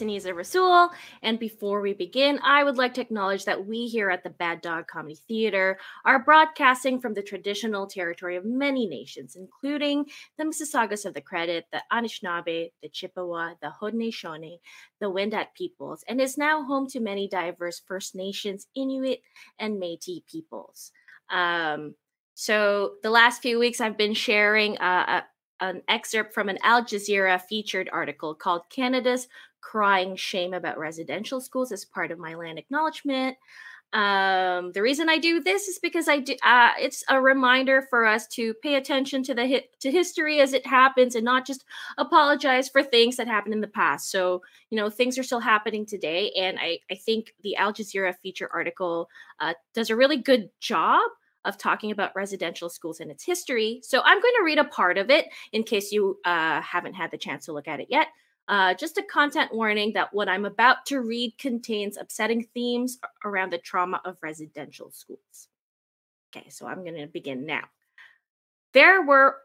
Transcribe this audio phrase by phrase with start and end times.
[0.00, 0.90] Aniza Rasul.
[1.22, 4.60] And before we begin, I would like to acknowledge that we here at the Bad
[4.60, 11.04] Dog Comedy Theater are broadcasting from the traditional territory of many nations, including the Mississaugas
[11.04, 14.58] of the Credit, the Anishinaabe, the Chippewa, the Haudenosaunee,
[15.00, 19.20] the Wendat peoples, and is now home to many diverse First Nations, Inuit,
[19.58, 20.92] and Métis peoples.
[21.30, 21.94] Um,
[22.34, 25.22] so the last few weeks, I've been sharing uh,
[25.60, 29.26] an excerpt from an Al Jazeera featured article called Canada's
[29.60, 33.36] crying shame about residential schools as part of my land acknowledgement.
[33.92, 36.36] Um, the reason I do this is because I do.
[36.42, 40.52] Uh, it's a reminder for us to pay attention to the hi- to history as
[40.52, 41.64] it happens, and not just
[41.96, 44.10] apologize for things that happened in the past.
[44.10, 48.14] So you know, things are still happening today, and I I think the Al Jazeera
[48.22, 49.08] feature article
[49.40, 51.00] uh, does a really good job
[51.46, 53.80] of talking about residential schools and its history.
[53.82, 57.10] So I'm going to read a part of it in case you uh, haven't had
[57.10, 58.08] the chance to look at it yet.
[58.48, 63.52] Uh, just a content warning that what I'm about to read contains upsetting themes around
[63.52, 65.48] the trauma of residential schools.
[66.34, 67.64] Okay, so I'm going to begin now.
[68.72, 69.36] There were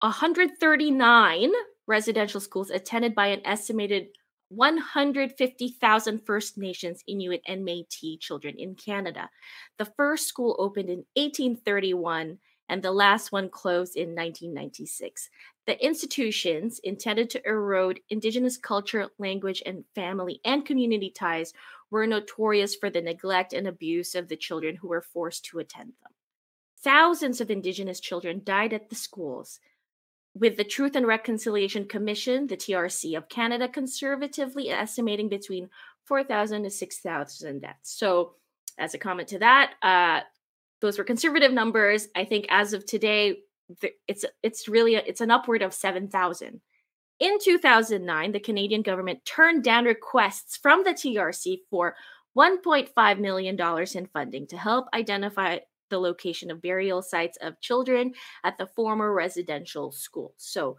[0.00, 1.52] 139
[1.86, 4.08] residential schools attended by an estimated
[4.50, 9.30] 150,000 First Nations, Inuit, and Metis children in Canada.
[9.78, 12.38] The first school opened in 1831
[12.70, 15.28] and the last one closed in 1996.
[15.66, 21.52] The institutions intended to erode Indigenous culture, language, and family and community ties
[21.90, 25.94] were notorious for the neglect and abuse of the children who were forced to attend
[26.00, 26.12] them.
[26.78, 29.58] Thousands of Indigenous children died at the schools,
[30.32, 35.70] with the Truth and Reconciliation Commission, the TRC of Canada, conservatively estimating between
[36.04, 37.98] 4,000 to 6,000 deaths.
[37.98, 38.36] So,
[38.78, 40.20] as a comment to that, uh,
[40.80, 42.08] those were conservative numbers.
[42.14, 43.38] I think as of today,
[44.08, 46.60] it's it's really a, it's an upward of seven thousand.
[47.18, 51.94] In 2009, the Canadian government turned down requests from the TRC for
[52.36, 55.58] 1.5 million dollars in funding to help identify
[55.90, 58.14] the location of burial sites of children
[58.44, 60.34] at the former residential schools.
[60.38, 60.78] So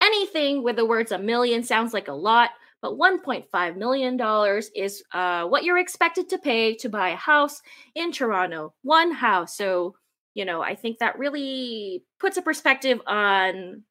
[0.00, 2.50] anything with the words a million sounds like a lot,
[2.82, 7.62] but $1.5 million is uh, what you're expected to pay to buy a house
[7.94, 8.74] in Toronto.
[8.82, 9.56] One house.
[9.56, 9.96] So,
[10.34, 13.82] you know, I think that really puts a perspective on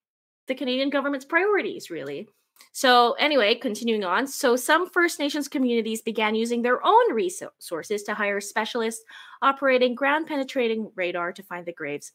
[0.48, 2.28] the Canadian government's priorities, really.
[2.72, 4.28] So, anyway, continuing on.
[4.28, 9.04] So, some First Nations communities began using their own resources to hire specialists
[9.42, 12.12] operating ground penetrating radar to find the graves.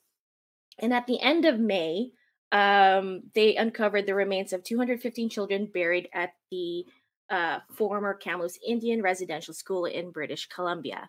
[0.78, 2.12] And at the end of May,
[2.52, 6.84] um, they uncovered the remains of 215 children buried at the
[7.30, 11.08] uh, former Kamloops Indian Residential School in British Columbia.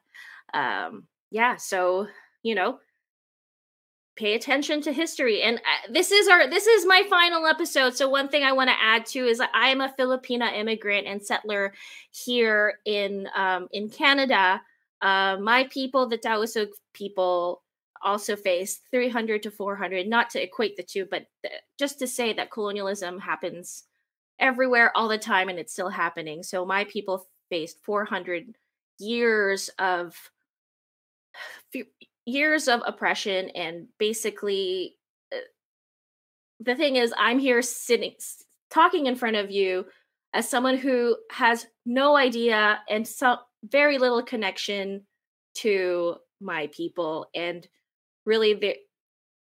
[0.53, 2.07] Um, yeah, so
[2.43, 2.79] you know,
[4.15, 5.41] pay attention to history.
[5.41, 7.95] And uh, this is our this is my final episode.
[7.95, 11.23] So one thing I want to add to is I am a Filipina immigrant and
[11.23, 11.73] settler
[12.11, 14.61] here in um, in Canada.
[15.01, 17.63] Uh, my people, the Tausug people,
[18.03, 22.33] also faced 300 to 400 not to equate the two but th- just to say
[22.33, 23.83] that colonialism happens
[24.39, 26.43] everywhere all the time and it's still happening.
[26.43, 28.55] So my people faced 400
[28.99, 30.15] years of
[32.25, 34.97] years of oppression and basically
[35.33, 35.39] uh,
[36.59, 38.13] the thing is i'm here sitting
[38.69, 39.85] talking in front of you
[40.33, 45.05] as someone who has no idea and so very little connection
[45.55, 47.27] to my people.
[47.35, 47.67] And
[48.25, 48.75] really the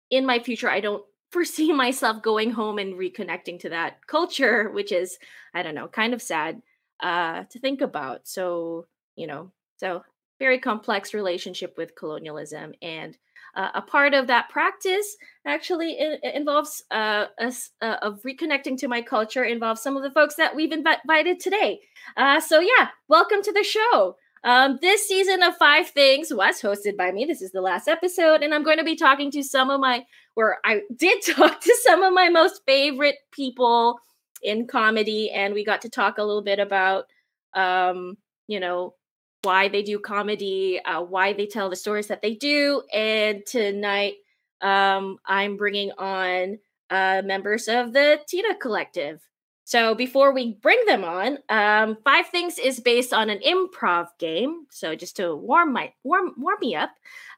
[0.10, 4.92] in my future i don't foresee myself going home and reconnecting to that culture which
[4.92, 5.18] is
[5.54, 6.62] i don't know kind of sad
[7.02, 8.28] uh to think about.
[8.28, 8.86] So
[9.16, 10.04] you know so
[10.40, 13.18] very complex relationship with colonialism and
[13.56, 19.02] uh, a part of that practice actually involves uh, us uh, of reconnecting to my
[19.02, 21.80] culture involves some of the folks that we've invited today.
[22.18, 26.98] Uh, so yeah welcome to the show Um, this season of Five Things was hosted
[26.98, 27.26] by me.
[27.26, 30.06] This is the last episode, and I'm going to be talking to some of my,
[30.34, 34.00] where I did talk to some of my most favorite people
[34.42, 37.06] in comedy, and we got to talk a little bit about,
[37.54, 38.18] um,
[38.48, 38.96] you know,
[39.44, 44.16] why they do comedy, uh, why they tell the stories that they do, and tonight,
[44.62, 46.58] um, I'm bringing on
[46.90, 49.22] uh, members of the Tita Collective.
[49.64, 54.66] So before we bring them on, um, Five Things is based on an improv game.
[54.70, 56.92] So just to warm my warm warm me up.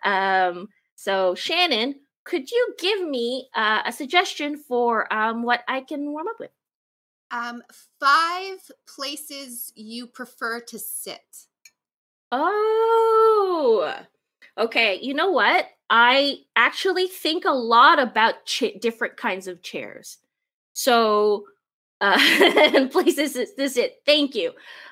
[0.04, 6.12] Um, so Shannon, could you give me uh, a suggestion for um, what I can
[6.12, 6.52] warm up with?
[7.32, 7.64] Um,
[8.00, 11.48] five places you prefer to sit.
[12.32, 13.96] Oh,
[14.58, 15.00] okay.
[15.02, 15.68] You know what?
[15.90, 20.18] I actually think a lot about ch- different kinds of chairs.
[20.74, 21.46] So
[22.04, 22.20] uh,
[22.76, 24.02] and places to sit.
[24.06, 24.52] Thank you.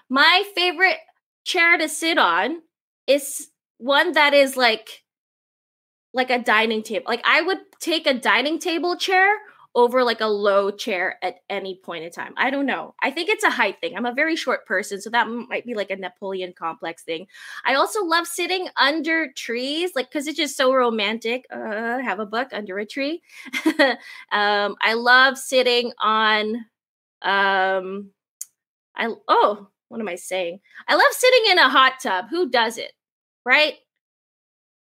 [0.10, 0.98] My favorite
[1.44, 2.62] chair to sit on
[3.06, 5.04] is one that is like
[6.14, 7.06] like a dining table.
[7.08, 9.30] Like I would take a dining table chair
[9.74, 12.34] over like a low chair at any point in time.
[12.36, 12.94] I don't know.
[13.02, 13.96] I think it's a height thing.
[13.96, 17.28] I'm a very short person, so that might be like a Napoleon complex thing.
[17.66, 21.46] I also love sitting under trees, like because it's just so romantic.
[21.52, 23.22] Uh, have a book under a tree.
[24.32, 26.66] um, I love sitting on
[27.22, 28.12] um,
[28.96, 30.60] I oh, what am I saying?
[30.88, 32.26] I love sitting in a hot tub.
[32.30, 32.92] Who does it?
[33.46, 33.76] Right?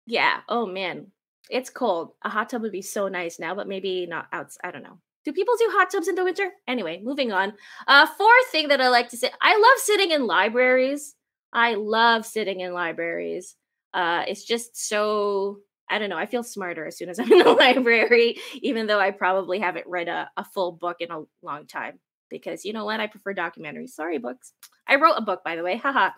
[0.06, 0.40] Yeah.
[0.48, 1.08] Oh man,
[1.50, 2.12] it's cold.
[2.22, 4.60] A hot tub would be so nice now, but maybe not outside.
[4.64, 4.98] I don't know.
[5.24, 6.50] Do people do hot tubs in the winter?
[6.66, 7.52] Anyway, moving on.
[7.86, 11.14] Uh, fourth thing that I like to say, I love sitting in libraries.
[11.52, 13.56] I love sitting in libraries.
[13.94, 15.58] Uh, it's just so
[15.88, 16.16] I don't know.
[16.16, 19.86] I feel smarter as soon as I'm in the library, even though I probably haven't
[19.86, 21.98] read a, a full book in a long time
[22.32, 23.00] because you know what?
[23.00, 23.90] I prefer documentaries.
[23.90, 24.52] Sorry, books.
[24.88, 25.76] I wrote a book, by the way.
[25.76, 26.10] Haha.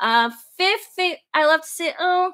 [0.00, 1.94] Uh, fifth thing I love to sit.
[1.98, 2.32] Oh,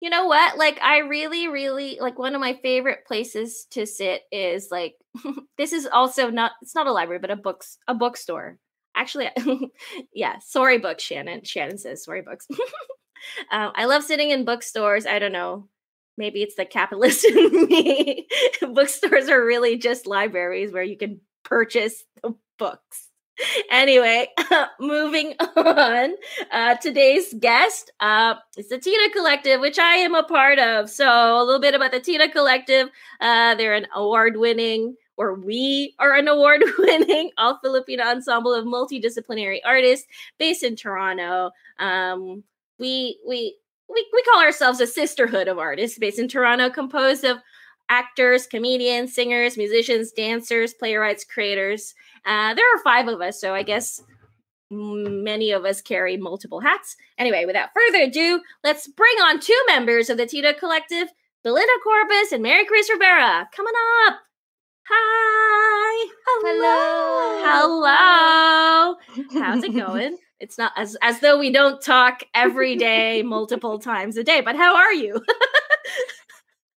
[0.00, 0.58] you know what?
[0.58, 4.94] Like, I really, really like one of my favorite places to sit is like
[5.58, 6.52] this is also not.
[6.60, 8.58] It's not a library, but a books a bookstore.
[8.94, 9.30] Actually,
[10.12, 10.38] yeah.
[10.40, 11.02] Sorry, books.
[11.02, 11.44] Shannon.
[11.44, 12.46] Shannon says sorry, books.
[13.50, 15.06] um, I love sitting in bookstores.
[15.06, 15.68] I don't know
[16.18, 18.26] maybe it's the capitalist in me.
[18.60, 23.08] Bookstores are really just libraries where you can purchase the books.
[23.70, 24.28] Anyway,
[24.80, 26.14] moving on.
[26.50, 30.90] Uh, today's guest uh, is the Tita Collective, which I am a part of.
[30.90, 32.88] So, a little bit about the Tita Collective.
[33.20, 38.64] Uh, they're an award winning, or we are an award winning, all Filipino ensemble of
[38.64, 40.06] multidisciplinary artists
[40.38, 41.50] based in Toronto.
[41.78, 42.42] Um,
[42.78, 43.56] we, we,
[43.88, 47.38] we, we call ourselves a sisterhood of artists based in Toronto, composed of
[47.88, 51.94] actors, comedians, singers, musicians, dancers, playwrights, creators.
[52.26, 54.02] Uh, there are five of us, so I guess
[54.70, 56.96] many of us carry multiple hats.
[57.16, 61.08] Anyway, without further ado, let's bring on two members of the Tita Collective,
[61.42, 63.48] Belinda Corpuz and Maricris Rivera.
[63.54, 63.72] Coming
[64.06, 64.18] up.
[64.90, 66.12] Hi.
[66.42, 67.44] Hello.
[67.44, 69.42] Hello.
[69.42, 70.18] How's it going?
[70.40, 74.40] It's not as as though we don't talk every day, multiple times a day.
[74.40, 75.14] But how are you?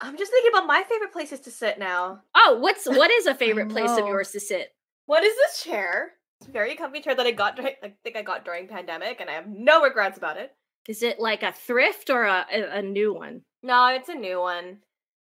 [0.00, 2.22] I'm just thinking about my favorite places to sit now.
[2.34, 4.74] Oh, what's what is a favorite place of yours to sit?
[5.06, 6.12] What is this chair?
[6.40, 7.56] It's a very comfy chair that I got.
[7.56, 10.52] During, I think I got during pandemic, and I have no regrets about it.
[10.88, 13.42] Is it like a thrift or a, a, new one?
[13.62, 14.78] No, it's a new one.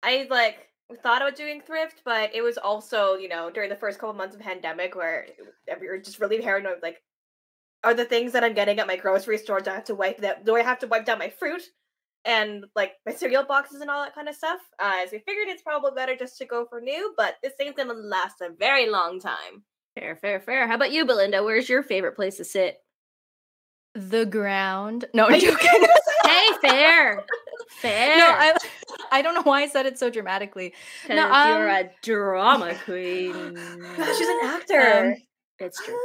[0.03, 0.67] I like
[1.01, 4.35] thought about doing thrift, but it was also you know during the first couple months
[4.35, 5.25] of pandemic where
[5.79, 6.83] we were just really paranoid.
[6.83, 7.01] Like,
[7.83, 9.59] are the things that I'm getting at my grocery store?
[9.59, 10.45] Do I have to wipe that?
[10.45, 11.63] Do I have to wipe down my fruit?
[12.25, 14.59] And like my cereal boxes and all that kind of stuff.
[14.79, 17.75] Uh, as we figured it's probably better just to go for new, but this thing's
[17.75, 19.63] gonna last a very long time.
[19.95, 20.67] Fair, fair, fair.
[20.67, 21.43] How about you, Belinda?
[21.43, 22.77] Where's your favorite place to sit?
[23.93, 25.05] The ground.
[25.13, 25.85] No, I'm joking.
[26.25, 27.25] hey, fair.
[27.81, 28.17] Fair.
[28.17, 28.53] No, I,
[29.11, 30.73] I don't know why I said it so dramatically.
[31.09, 33.57] No, um, you're a drama queen.
[33.95, 35.05] She's an actor.
[35.05, 35.15] Um,
[35.57, 35.97] it's true.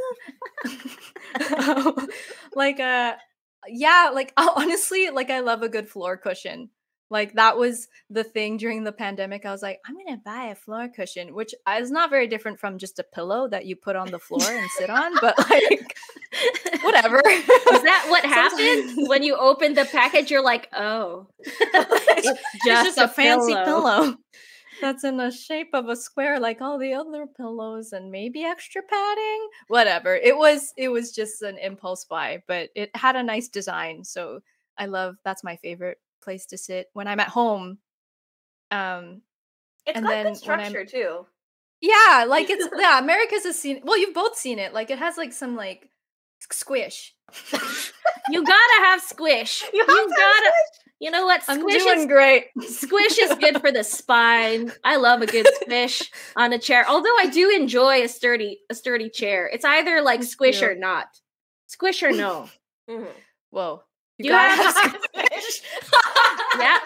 [2.54, 3.16] like uh
[3.68, 6.70] yeah, like honestly, like I love a good floor cushion.
[7.08, 9.46] Like that was the thing during the pandemic.
[9.46, 12.78] I was like, I'm gonna buy a floor cushion, which is not very different from
[12.78, 15.96] just a pillow that you put on the floor and sit on, but like
[16.82, 17.18] whatever.
[17.24, 20.32] Is that what happened when you opened the package?
[20.32, 23.64] You're like, oh, it's just, it's just a, a, fancy pillow.
[23.64, 24.16] pillow
[24.80, 28.82] that's in the shape of a square like all the other pillows and maybe extra
[28.82, 33.48] padding whatever it was it was just an impulse buy but it had a nice
[33.48, 34.40] design so
[34.78, 37.78] i love that's my favorite place to sit when i'm at home
[38.70, 39.20] um
[39.86, 41.26] it's got good structure too
[41.80, 45.16] yeah like it's yeah america's a scene well you've both seen it like it has
[45.16, 45.88] like some like
[46.50, 47.14] squish
[48.30, 49.62] you gotta have squish.
[49.72, 50.52] You, you gotta.
[50.98, 51.42] You know what?
[51.42, 52.46] Squish I'm doing is, great.
[52.62, 54.72] squish is good for the spine.
[54.82, 56.86] I love a good squish on a chair.
[56.88, 59.46] Although I do enjoy a sturdy a sturdy chair.
[59.52, 61.08] It's either like squish or not.
[61.66, 62.48] Squish or no.
[62.88, 63.04] Mm-hmm.
[63.50, 63.82] Whoa.
[64.18, 64.98] You, you gotta have a
[65.28, 65.62] squish.
[66.58, 66.78] yeah.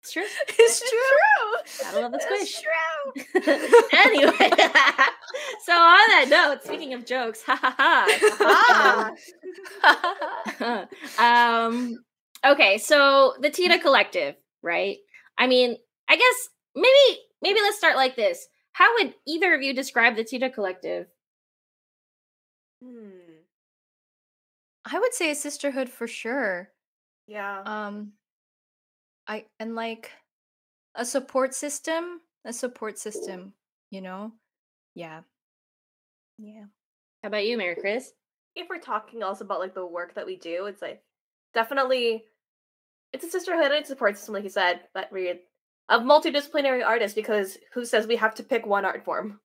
[0.00, 0.24] It's true.
[0.58, 1.84] It's true.
[1.84, 2.60] Gotta love the squish.
[3.24, 3.88] It's true.
[3.92, 4.50] anyway,
[5.64, 7.74] so on that note, speaking of jokes, ha ha
[11.18, 11.66] ha.
[11.66, 11.96] um,
[12.44, 14.98] okay, so the Tita Collective, right?
[15.38, 15.76] I mean,
[16.08, 18.46] I guess maybe maybe let's start like this.
[18.72, 21.06] How would either of you describe the Tita Collective?
[22.82, 23.42] Hmm.
[24.84, 26.70] I would say a sisterhood for sure.
[27.26, 27.62] Yeah.
[27.64, 28.12] Um
[29.26, 30.10] I and like
[30.94, 33.54] a support system, a support system,
[33.90, 34.32] you know?
[34.94, 35.20] Yeah.
[36.38, 36.64] Yeah.
[37.22, 38.06] How about you, Maricris?
[38.54, 41.02] If we're talking also about like the work that we do, it's like
[41.54, 42.24] definitely
[43.12, 45.40] it's a sisterhood and a support system, like you said, but we
[45.88, 49.40] of multidisciplinary artists because who says we have to pick one art form?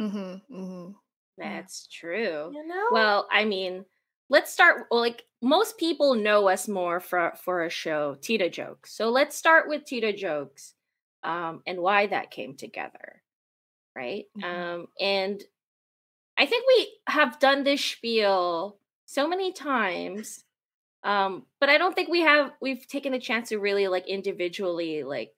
[0.00, 0.54] Mm-hmm.
[0.54, 0.90] mm-hmm.
[1.36, 2.50] That's true.
[2.52, 2.86] You know?
[2.90, 3.84] Well, I mean,
[4.30, 8.92] let's start well, like most people know us more for for a show tita jokes
[8.92, 10.74] so let's start with tita jokes
[11.24, 13.22] um and why that came together
[13.96, 14.44] right mm-hmm.
[14.44, 15.42] um and
[16.36, 20.44] i think we have done this spiel so many times
[21.04, 25.04] um but i don't think we have we've taken the chance to really like individually
[25.04, 25.32] like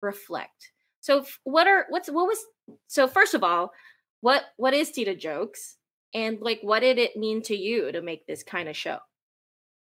[0.00, 0.72] reflect.
[1.00, 2.38] So what are what's what was
[2.86, 3.72] so first of all
[4.20, 5.76] what what is tita jokes?
[6.14, 8.98] And like what did it mean to you to make this kind of show?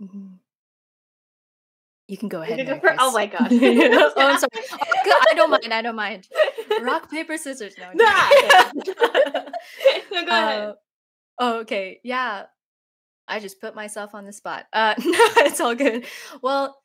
[0.02, 0.34] Mm-hmm.
[2.08, 4.50] you can go ahead go for, oh my god oh i'm sorry.
[4.74, 6.28] Oh, i don't mind i don't mind.
[6.82, 7.76] Rock paper scissors.
[7.78, 8.06] No, no.
[10.12, 10.62] no go ahead.
[10.62, 10.74] Uh,
[11.40, 12.00] oh okay.
[12.04, 12.46] Yeah
[13.32, 16.06] i just put myself on the spot uh no, it's all good
[16.42, 16.78] well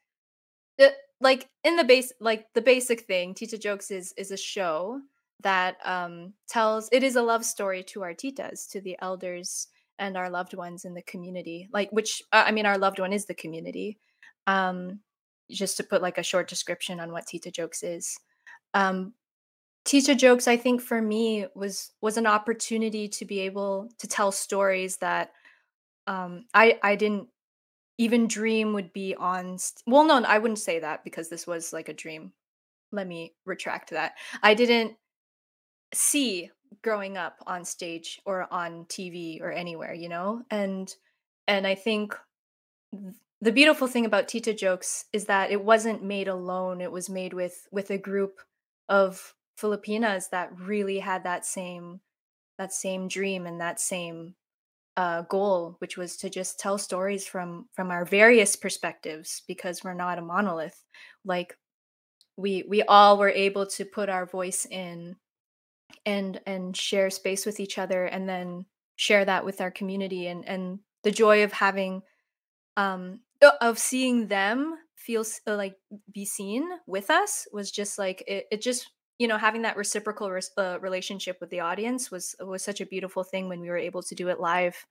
[0.78, 5.00] it, like in the base like the basic thing tita jokes is is a show
[5.40, 10.16] that um, tells it is a love story to our titas, to the elders and
[10.16, 11.68] our loved ones in the community.
[11.72, 13.98] Like, which uh, I mean, our loved one is the community.
[14.46, 15.00] Um,
[15.50, 18.18] just to put like a short description on what Tita Jokes is.
[18.74, 19.12] Um,
[19.84, 24.32] Tita Jokes, I think for me was was an opportunity to be able to tell
[24.32, 25.30] stories that
[26.06, 27.28] um, I I didn't
[27.98, 29.58] even dream would be on.
[29.58, 32.32] St- well, no, I wouldn't say that because this was like a dream.
[32.92, 34.14] Let me retract that.
[34.42, 34.96] I didn't
[35.94, 36.50] see
[36.82, 40.42] growing up on stage or on TV or anywhere, you know?
[40.50, 40.94] And
[41.48, 42.14] and I think
[43.40, 46.80] the beautiful thing about Tita jokes is that it wasn't made alone.
[46.80, 48.40] It was made with with a group
[48.88, 52.00] of Filipinas that really had that same
[52.58, 54.34] that same dream and that same
[54.96, 59.94] uh, goal, which was to just tell stories from from our various perspectives because we're
[59.94, 60.82] not a monolith.
[61.24, 61.56] Like
[62.36, 65.16] we we all were able to put our voice in
[66.04, 68.64] and and share space with each other and then
[68.96, 72.02] share that with our community and and the joy of having
[72.76, 73.20] um
[73.60, 75.76] of seeing them feel uh, like
[76.12, 80.30] be seen with us was just like it, it just you know having that reciprocal
[80.30, 83.76] res- uh, relationship with the audience was was such a beautiful thing when we were
[83.76, 84.86] able to do it live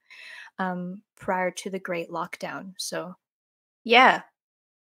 [0.58, 3.14] um prior to the great lockdown so
[3.84, 4.22] yeah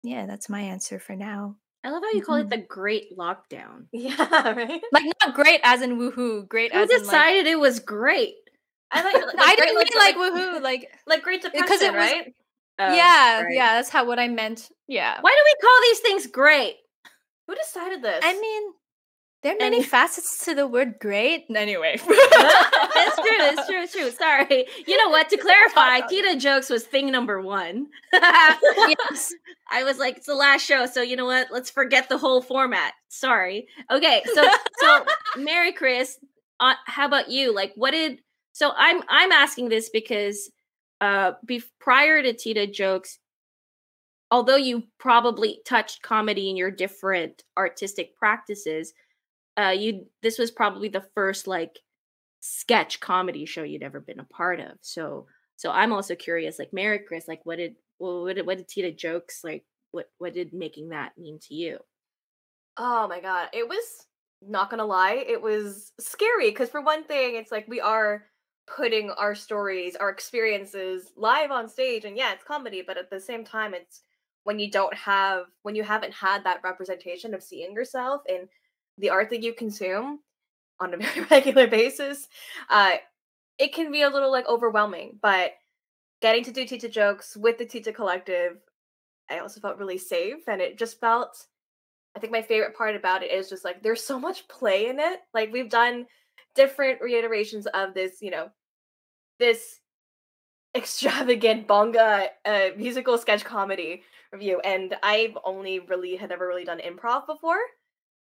[0.03, 2.53] yeah that's my answer for now I love how you call mm-hmm.
[2.53, 3.85] it the Great Lockdown.
[3.91, 4.81] Yeah, right.
[4.91, 8.35] Like not great as in woohoo, great Who as decided in, like, it was great?
[8.91, 9.15] I like.
[9.25, 12.35] like I didn't mean like, like woohoo, like like Great Depression, because it was, right?
[12.79, 13.53] Oh, yeah, right.
[13.53, 14.71] yeah, that's how what I meant.
[14.87, 15.17] Yeah.
[15.21, 16.75] Why do we call these things great?
[17.47, 18.21] Who decided this?
[18.23, 18.63] I mean,
[19.43, 21.45] there are many and, facets to the word great.
[21.53, 21.93] Anyway.
[22.03, 23.25] it's true.
[23.25, 23.81] It's true.
[23.81, 24.11] It's true.
[24.11, 24.65] Sorry.
[24.85, 25.29] You know what?
[25.29, 27.87] To clarify, Tita jokes was thing number one.
[28.13, 29.33] yes.
[29.69, 30.85] I was like, it's the last show.
[30.85, 31.47] So you know what?
[31.51, 32.93] Let's forget the whole format.
[33.07, 33.67] Sorry.
[33.89, 34.21] Okay.
[34.33, 34.47] So,
[34.79, 35.05] so
[35.37, 36.17] Maricris,
[36.59, 37.53] uh, how about you?
[37.53, 38.19] Like, what did,
[38.51, 40.51] so I'm, I'm asking this because,
[40.99, 43.17] uh, be, prior to Tita jokes,
[44.29, 48.93] although you probably touched comedy in your different artistic practices,
[49.61, 51.79] uh you this was probably the first like
[52.39, 54.71] sketch comedy show you'd ever been a part of.
[54.81, 55.27] So
[55.61, 59.41] so i'm also curious like maricris like what did what did what did tita jokes
[59.43, 61.77] like what what did making that mean to you?
[62.77, 64.07] Oh my god it was
[64.41, 68.25] not gonna lie it was scary because for one thing it's like we are
[68.65, 73.19] putting our stories our experiences live on stage and yeah it's comedy but at the
[73.19, 74.01] same time it's
[74.43, 78.47] when you don't have when you haven't had that representation of seeing yourself and
[79.01, 80.19] the art that you consume
[80.79, 82.27] on a very regular basis,
[82.69, 82.93] uh,
[83.57, 85.19] it can be a little like overwhelming.
[85.21, 85.53] But
[86.21, 88.57] getting to do Tita jokes with the Tita Collective,
[89.29, 91.45] I also felt really safe, and it just felt.
[92.13, 94.99] I think my favorite part about it is just like there's so much play in
[94.99, 95.21] it.
[95.33, 96.05] Like we've done
[96.55, 98.49] different reiterations of this, you know,
[99.39, 99.79] this
[100.75, 104.03] extravagant bonga uh, musical sketch comedy
[104.33, 107.59] review, and I've only really had ever really done improv before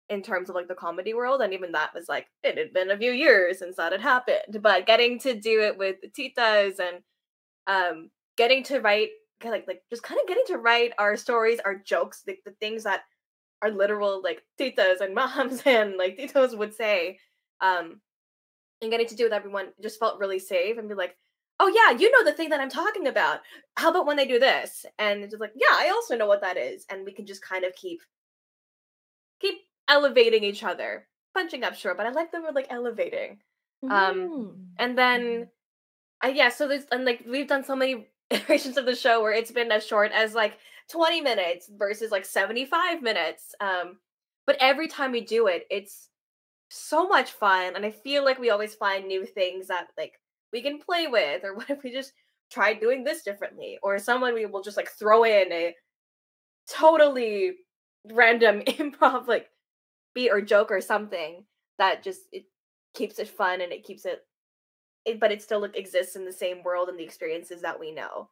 [0.09, 2.91] in terms of like the comedy world and even that was like it had been
[2.91, 6.79] a few years since that had happened but getting to do it with the titas
[6.79, 7.03] and
[7.67, 9.11] um getting to write
[9.45, 12.85] like like just kind of getting to write our stories our jokes the, the things
[12.85, 13.03] that
[13.63, 17.19] our literal like titas and moms and like titos would say
[17.61, 18.01] um
[18.81, 21.17] and getting to do with everyone just felt really safe and be like
[21.61, 23.41] oh yeah you know the thing that i'm talking about.
[23.77, 24.87] How about when they do this?
[24.99, 26.85] And it's just like yeah i also know what that is.
[26.91, 28.01] And we can just kind of keep
[29.89, 31.07] elevating each other.
[31.35, 33.39] Punching up, sure, but I like the word like elevating.
[33.83, 34.53] Um, mm.
[34.79, 35.49] and then,
[36.25, 39.33] uh, yeah, so there's and like we've done so many iterations of the show where
[39.33, 40.59] it's been as short as like
[40.91, 43.55] 20 minutes versus like 75 minutes.
[43.61, 43.99] Um,
[44.47, 46.09] but every time we do it, it's
[46.71, 50.15] so much fun, and I feel like we always find new things that like
[50.53, 52.13] we can play with, or what if we just
[52.51, 55.75] try doing this differently, or someone we will just like throw in a
[56.69, 57.53] totally
[58.13, 59.49] random improv like
[60.19, 61.45] beat or joke or something
[61.79, 62.45] that just it
[62.93, 64.27] keeps it fun and it keeps it,
[65.05, 68.29] it but it still exists in the same world and the experiences that we know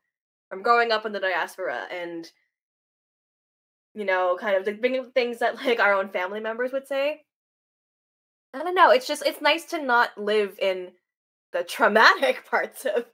[0.48, 2.32] from growing up in the diaspora and
[3.94, 7.22] you know kind of like bringing things that like our own family members would say
[8.52, 10.90] i don't know it's just it's nice to not live in
[11.52, 13.04] the traumatic parts of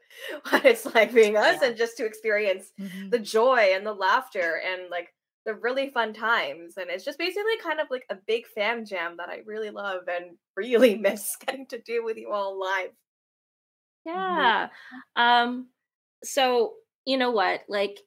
[0.48, 1.68] what it's like being us yeah.
[1.68, 3.10] and just to experience mm-hmm.
[3.10, 5.12] the joy and the laughter and like
[5.44, 9.16] the really fun times and it's just basically kind of like a big fam jam
[9.16, 12.90] that i really love and really miss getting to do with you all live.
[14.04, 14.68] Yeah
[15.16, 15.68] um
[16.24, 17.98] so you know what like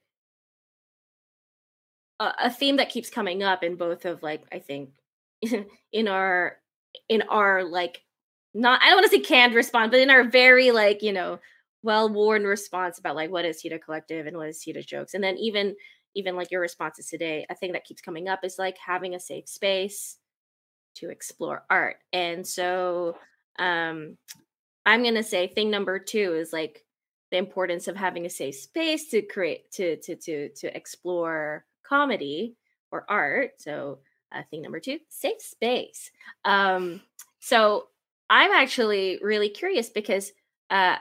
[2.20, 4.90] a, a theme that keeps coming up in both of like i think
[5.92, 6.58] in our
[7.10, 8.02] in our like
[8.54, 11.40] not i don't want to say canned response but in our very like you know
[11.84, 15.24] well worn response about like what is Tita Collective and what is Tita jokes and
[15.24, 15.76] then even
[16.16, 19.20] even like your responses today, a thing that keeps coming up is like having a
[19.20, 20.18] safe space
[20.96, 21.98] to explore art.
[22.14, 23.18] And so
[23.60, 24.18] um
[24.88, 26.86] I'm going to say thing number 2 is like
[27.32, 32.56] the importance of having a safe space to create to to to to explore comedy
[32.92, 33.52] or art.
[33.58, 34.00] So
[34.32, 36.12] uh, thing number 2, safe space.
[36.44, 37.02] Um
[37.40, 37.88] so
[38.30, 40.32] I'm actually really curious because
[40.70, 40.98] uh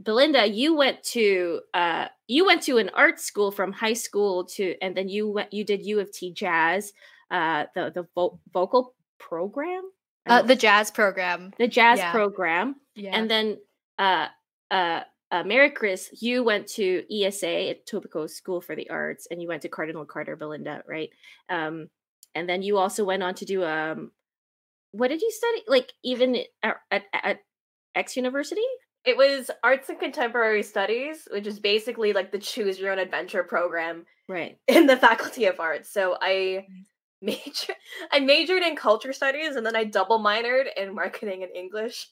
[0.00, 4.74] Belinda, you went to uh, you went to an art school from high school to,
[4.82, 6.92] and then you went you did U of T jazz,
[7.30, 9.82] uh, the the vo- vocal program,
[10.26, 12.10] uh, the jazz program, the jazz yeah.
[12.10, 13.16] program, yeah.
[13.16, 13.58] and then
[13.98, 14.26] uh,
[14.70, 15.00] uh,
[15.30, 19.62] uh, Maricris, you went to ESA at Etobicoke School for the Arts, and you went
[19.62, 21.10] to Cardinal Carter, Belinda, right?
[21.48, 21.88] Um,
[22.34, 24.10] and then you also went on to do um,
[24.92, 25.62] what did you study?
[25.66, 27.38] Like even at, at, at
[27.94, 28.60] X University?
[29.04, 33.42] It was Arts and Contemporary Studies, which is basically like the choose your own adventure
[33.42, 35.90] program right in the Faculty of Arts.
[35.90, 36.66] So I
[37.22, 37.74] major
[38.10, 42.08] I majored in culture studies and then I double minored in marketing and English.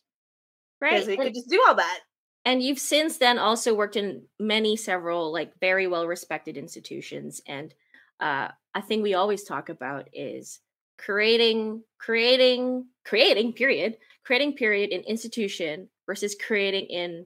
[0.81, 0.92] Right.
[0.92, 2.00] Because we could just do all that.
[2.44, 7.40] And you've since then also worked in many several like very well respected institutions.
[7.46, 7.72] And
[8.18, 10.61] uh a thing we always talk about is
[10.98, 17.25] creating creating creating period creating period an institution versus creating in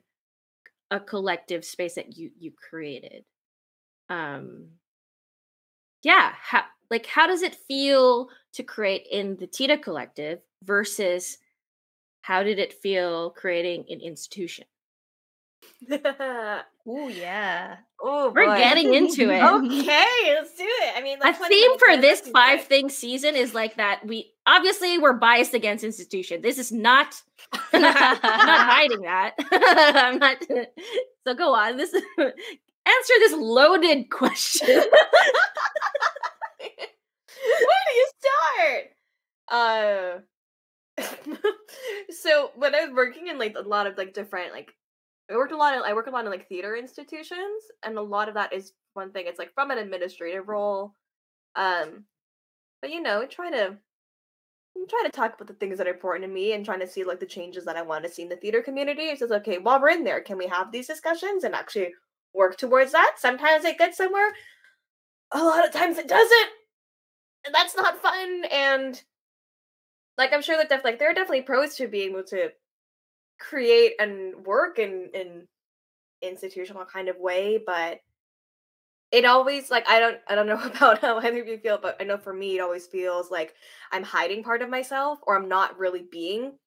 [0.91, 3.25] a collective space that you you created
[4.11, 4.67] um
[6.03, 11.39] yeah how like how does it feel to create in the tita collective versus
[12.21, 14.67] how did it feel creating an institution
[15.91, 17.77] oh yeah.
[17.99, 18.59] Oh, we're boy.
[18.59, 19.43] getting into it.
[19.43, 20.93] okay, let's do it.
[20.95, 24.07] I mean, a theme for this five thing season is like that.
[24.07, 26.43] We obviously we're biased against institution.
[26.43, 27.21] This is not.
[27.73, 29.35] I'm not hiding that.
[29.53, 30.39] I'm not.
[31.27, 31.77] So go on.
[31.77, 34.69] This answer this loaded question.
[34.69, 34.85] Where
[37.87, 38.91] do you start?
[39.49, 40.21] Uh.
[42.11, 44.73] so when I was working in like a lot of like different like
[45.31, 45.75] I worked a lot.
[45.75, 49.11] I work a lot in like theater institutions, and a lot of that is one
[49.11, 49.25] thing.
[49.27, 50.95] It's like from an administrative role,
[51.57, 52.05] um,
[52.83, 53.79] but you know, try to
[54.89, 57.05] try to talk about the things that are important to me and trying to see
[57.05, 59.05] like the changes that I want to see in the theater community.
[59.05, 61.95] It says, okay, while we're in there, can we have these discussions and actually
[62.35, 63.15] work towards that?
[63.19, 64.33] Sometimes it gets somewhere.
[65.33, 66.51] A lot of times it doesn't,
[67.47, 68.45] and that's not fun.
[68.53, 69.03] And
[70.19, 72.51] like I'm sure that def- like there are definitely pros to being able to
[73.41, 75.49] create and work in in
[76.23, 78.01] institutional kind of way, but
[79.15, 81.97] it always like I don't I don't know about how either of you feel, but
[82.01, 83.55] I know for me it always feels like
[83.93, 86.59] I'm hiding part of myself or I'm not really being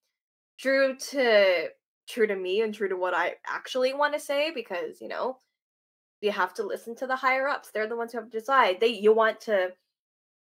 [0.58, 1.68] true to
[2.08, 5.40] true to me and true to what I actually want to say because, you know,
[6.22, 7.70] you have to listen to the higher ups.
[7.72, 8.80] They're the ones who have to decide.
[8.80, 9.74] They you want to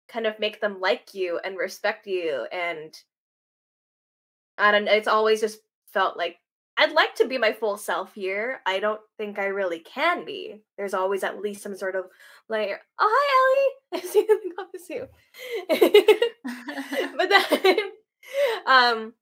[0.07, 2.93] kind of make them like you and respect you and
[4.57, 5.59] I don't it's always just
[5.91, 6.37] felt like
[6.79, 8.61] I'd like to be my full self here.
[8.65, 10.61] I don't think I really can be.
[10.77, 12.05] There's always at least some sort of
[12.49, 12.79] layer.
[12.99, 14.03] Oh, hi, Ellie.
[14.03, 15.07] I see the God bless you.
[17.17, 17.77] but then,
[18.67, 19.13] um,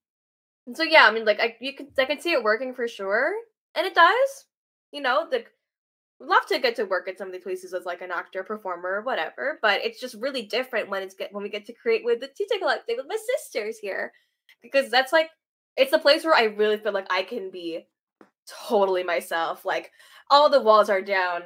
[0.74, 3.34] so yeah, I mean, like, I you could I can see it working for sure,
[3.76, 4.46] and it does.
[4.92, 5.46] You know, the
[6.20, 9.02] love to get to work at some of these places as like an actor, performer,
[9.02, 9.60] whatever.
[9.62, 12.28] But it's just really different when it's get when we get to create with the
[12.28, 14.12] Tita Collective with my sisters here,
[14.62, 15.30] because that's like
[15.78, 17.88] it's a place where I really feel like I can be
[18.68, 19.66] totally myself.
[19.66, 19.92] Like
[20.30, 21.44] all the walls are down.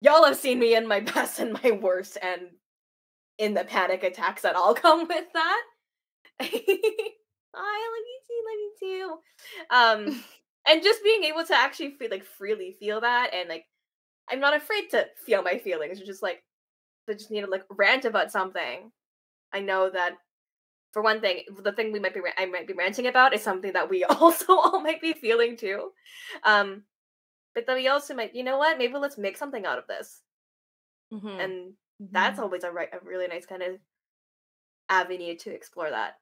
[0.00, 2.42] Y'all have seen me in my best and my worst and
[3.38, 5.62] in the panic attacks that all come with that.
[6.40, 6.46] I
[7.90, 10.14] love you too, love you too.
[10.14, 10.24] Um
[10.68, 13.64] and just being able to actually feel like freely feel that and like
[14.30, 15.98] I'm not afraid to feel my feelings.
[15.98, 16.42] It's just like
[17.08, 18.92] I just need to like rant about something.
[19.52, 20.18] I know that
[20.98, 23.72] for one thing, the thing we might be I might be ranting about is something
[23.74, 25.90] that we also all might be feeling too.
[26.42, 26.82] Um,
[27.54, 28.78] but then we also might, you know what?
[28.78, 30.22] Maybe let's make something out of this,
[31.12, 31.28] mm-hmm.
[31.28, 32.06] and mm-hmm.
[32.10, 33.76] that's always a right, a really nice kind of
[34.88, 36.14] avenue to explore that.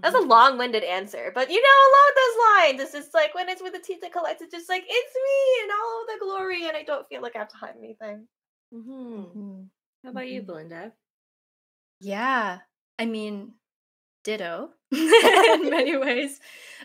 [0.00, 0.28] That's a mm-hmm.
[0.28, 3.78] long-winded answer, but you know, along those lines, it's just like when it's with the
[3.78, 7.08] Tita Collect, it's just like it's me and all of the glory, and I don't
[7.08, 8.26] feel like I have to hide anything.
[8.74, 9.20] Mm-hmm.
[9.20, 9.62] mm-hmm.
[10.02, 10.46] How about you, mm-hmm.
[10.46, 10.92] Belinda?
[12.00, 12.58] Yeah,
[12.98, 13.52] I mean,
[14.28, 16.38] ditto in many ways.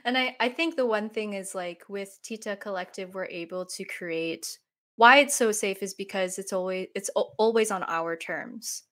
[0.05, 3.83] And I, I think the one thing is like with Tita Collective, we're able to
[3.83, 4.59] create
[4.95, 8.83] why it's so safe is because it's always it's always on our terms.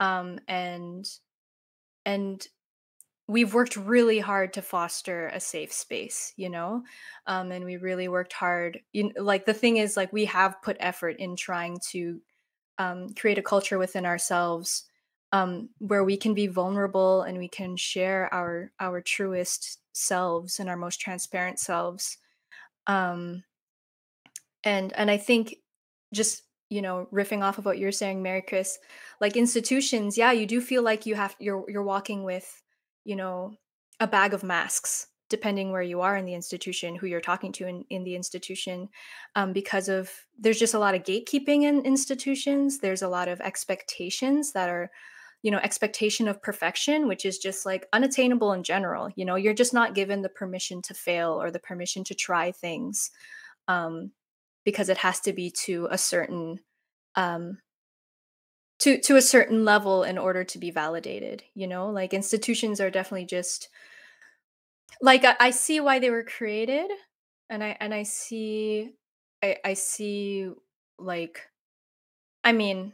[0.00, 1.08] Um and
[2.04, 2.46] and
[3.28, 6.80] we've worked really hard to foster a safe space you know
[7.26, 10.62] um, and we really worked hard you, know, like the thing is like we have
[10.62, 12.20] put effort in trying to
[12.78, 14.84] um, create a culture within ourselves
[15.32, 20.68] um, where we can be vulnerable and we can share our our truest selves and
[20.68, 22.18] our most transparent selves.
[22.86, 23.42] Um,
[24.66, 25.56] and and i think
[26.12, 28.74] just you know riffing off of what you're saying maricris
[29.20, 32.62] like institutions yeah you do feel like you have you're you're walking with
[33.04, 33.54] you know
[34.00, 37.66] a bag of masks depending where you are in the institution who you're talking to
[37.66, 38.88] in, in the institution
[39.34, 42.78] um, because of there's just a lot of gatekeeping in institutions.
[42.78, 44.88] There's a lot of expectations that are
[45.46, 49.54] you know expectation of perfection which is just like unattainable in general you know you're
[49.54, 53.12] just not given the permission to fail or the permission to try things
[53.68, 54.10] um,
[54.64, 56.58] because it has to be to a certain
[57.14, 57.58] um,
[58.80, 61.90] to to a certain level in order to be validated you know?
[61.90, 63.68] Like institutions are definitely just
[65.00, 66.90] like I, I see why they were created
[67.48, 68.90] and i and i see
[69.44, 70.50] i i see
[70.98, 71.40] like
[72.42, 72.92] i mean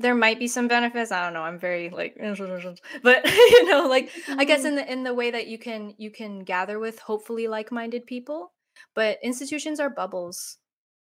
[0.00, 2.16] there might be some benefits i don't know i'm very like
[3.02, 4.68] but you know like i guess mm-hmm.
[4.68, 8.52] in the in the way that you can you can gather with hopefully like-minded people
[8.94, 10.58] but institutions are bubbles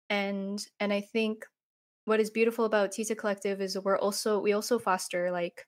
[0.08, 1.44] and and i think
[2.06, 5.66] what is beautiful about tita collective is we're also we also foster like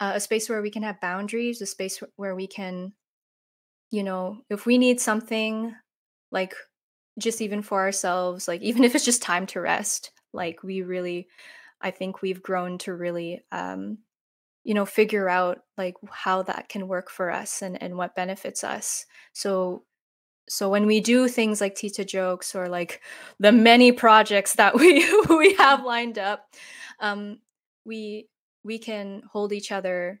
[0.00, 2.92] uh, a space where we can have boundaries a space where we can
[3.90, 5.74] you know if we need something
[6.30, 6.54] like
[7.18, 11.26] just even for ourselves like even if it's just time to rest like we really
[11.80, 13.98] I think we've grown to really, um,
[14.64, 18.64] you know, figure out like how that can work for us and and what benefits
[18.64, 19.06] us.
[19.32, 19.84] So
[20.48, 23.02] so when we do things like Tita jokes or like
[23.38, 26.46] the many projects that we we have lined up,
[27.00, 27.38] um,
[27.84, 28.28] we
[28.64, 30.20] we can hold each other,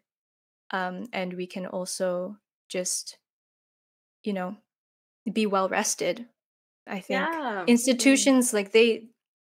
[0.70, 2.36] um, and we can also
[2.68, 3.18] just,
[4.22, 4.56] you know,
[5.32, 6.26] be well rested.
[6.86, 7.64] I think yeah.
[7.66, 9.08] institutions like they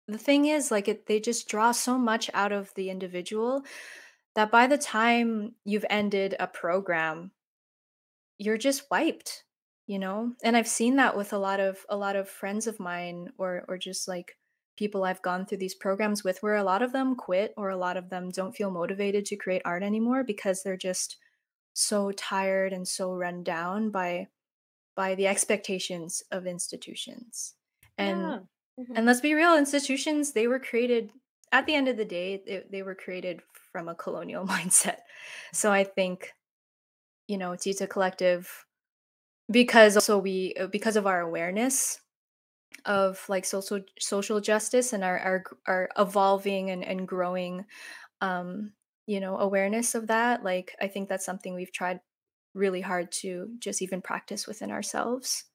[0.08, 3.64] the thing is like it they just draw so much out of the individual
[4.36, 7.32] that by the time you've ended a program
[8.38, 9.44] you're just wiped
[9.86, 12.80] you know and i've seen that with a lot of a lot of friends of
[12.80, 14.38] mine or or just like
[14.78, 17.78] people i've gone through these programs with where a lot of them quit or a
[17.78, 21.18] lot of them don't feel motivated to create art anymore because they're just
[21.74, 24.28] so tired and so run down by
[24.96, 27.56] by the expectations of institutions
[27.98, 28.40] and yeah.
[28.80, 28.94] Mm-hmm.
[28.96, 31.12] And let's be real, institutions, they were created
[31.52, 34.98] at the end of the day, they, they were created from a colonial mindset.
[35.54, 36.34] So I think,
[37.28, 38.66] you know, Tita Collective,
[39.50, 42.00] because also we, uh, because of our awareness
[42.86, 47.66] of like social social justice and our our, our evolving and, and growing
[48.22, 48.72] um
[49.08, 52.00] you know awareness of that like i think that's something we've tried
[52.54, 55.46] really hard to just even practice within ourselves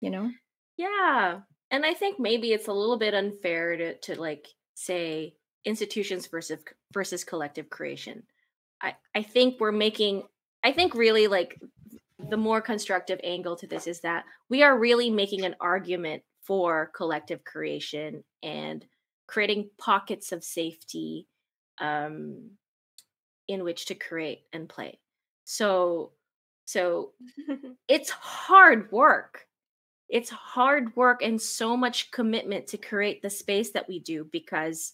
[0.00, 0.30] you know
[0.76, 6.26] yeah and i think maybe it's a little bit unfair to to like say institutions
[6.26, 6.58] versus
[6.92, 8.22] versus collective creation
[8.82, 10.22] i i think we're making
[10.64, 11.60] i think really like
[12.28, 16.90] the more constructive angle to this is that we are really making an argument for
[16.94, 18.84] collective creation and
[19.26, 21.26] creating pockets of safety
[21.80, 22.50] um,
[23.48, 24.98] in which to create and play.
[25.44, 26.12] So,
[26.64, 27.12] so
[27.88, 29.46] it's hard work.
[30.10, 34.92] It's hard work and so much commitment to create the space that we do because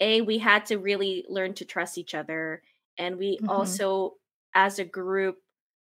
[0.00, 2.62] a we had to really learn to trust each other
[2.98, 3.50] and we mm-hmm.
[3.50, 4.14] also
[4.54, 5.38] as a group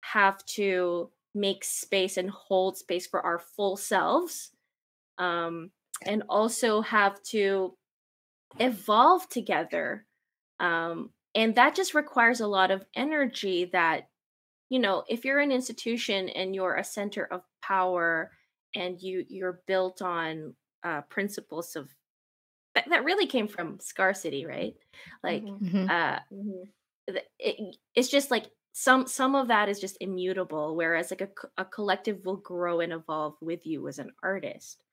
[0.01, 4.51] have to make space and hold space for our full selves
[5.17, 5.71] um,
[6.05, 7.75] and also have to
[8.59, 10.05] evolve together
[10.59, 14.07] um, and that just requires a lot of energy that
[14.69, 18.31] you know if you're an institution and you're a center of power
[18.75, 20.53] and you you're built on
[20.83, 21.89] uh, principles of
[22.75, 24.75] that, that really came from scarcity right
[25.23, 25.89] like mm-hmm.
[25.89, 27.15] uh mm-hmm.
[27.39, 31.29] it, it's just like some some of that is just immutable whereas like a,
[31.61, 34.83] a collective will grow and evolve with you as an artist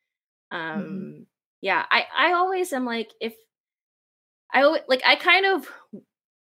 [0.53, 0.81] mm-hmm.
[0.81, 1.23] um mm-hmm.
[1.61, 3.35] yeah i i always am like if
[4.53, 5.69] i like i kind of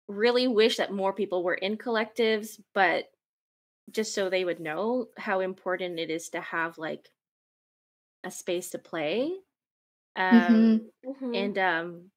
[0.08, 3.04] really wish that more people were in collectives but
[3.92, 7.08] just so they would know how important it is to have like
[8.24, 9.32] a space to play
[10.18, 10.54] mm-hmm.
[10.54, 11.34] um mm-hmm.
[11.34, 12.10] and um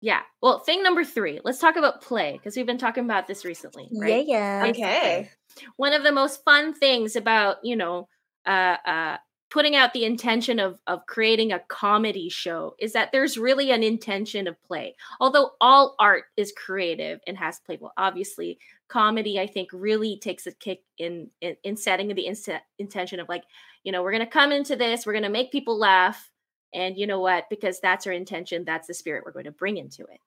[0.00, 0.22] yeah.
[0.40, 3.88] Well, thing number three, let's talk about play because we've been talking about this recently,
[3.92, 4.26] right?
[4.26, 4.70] Yeah, yeah.
[4.70, 5.30] Okay.
[5.76, 8.08] One of the most fun things about, you know,
[8.46, 9.16] uh, uh,
[9.50, 13.82] putting out the intention of of creating a comedy show is that there's really an
[13.82, 14.94] intention of play.
[15.20, 17.76] Although all art is creative and has play.
[17.78, 18.58] Well, obviously,
[18.90, 23.28] comedy I think really takes a kick in in, in setting the in- intention of
[23.28, 23.44] like,
[23.84, 26.30] you know, we're gonna come into this, we're gonna make people laugh
[26.74, 27.44] and you know what?
[27.50, 30.20] because that's our intention that's the spirit we're going to bring into it.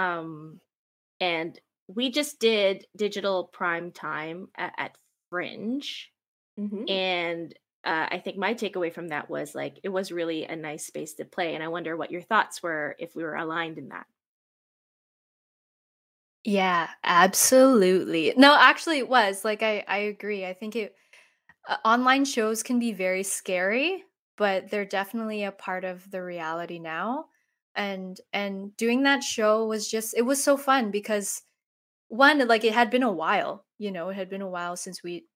[0.00, 0.60] Um
[1.20, 4.96] and we just did digital prime time at, at
[5.30, 6.12] fringe
[6.58, 6.88] mm-hmm.
[6.88, 7.54] and
[7.84, 11.14] uh, i think my takeaway from that was like it was really a nice space
[11.14, 14.06] to play and i wonder what your thoughts were if we were aligned in that
[16.46, 18.32] yeah absolutely.
[18.36, 20.94] No actually it was like i i agree i think it
[21.68, 24.04] uh, online shows can be very scary
[24.38, 27.26] but they're definitely a part of the reality now
[27.76, 31.42] and and doing that show was just it was so fun because
[32.08, 35.02] one like it had been a while you know it had been a while since
[35.02, 35.26] we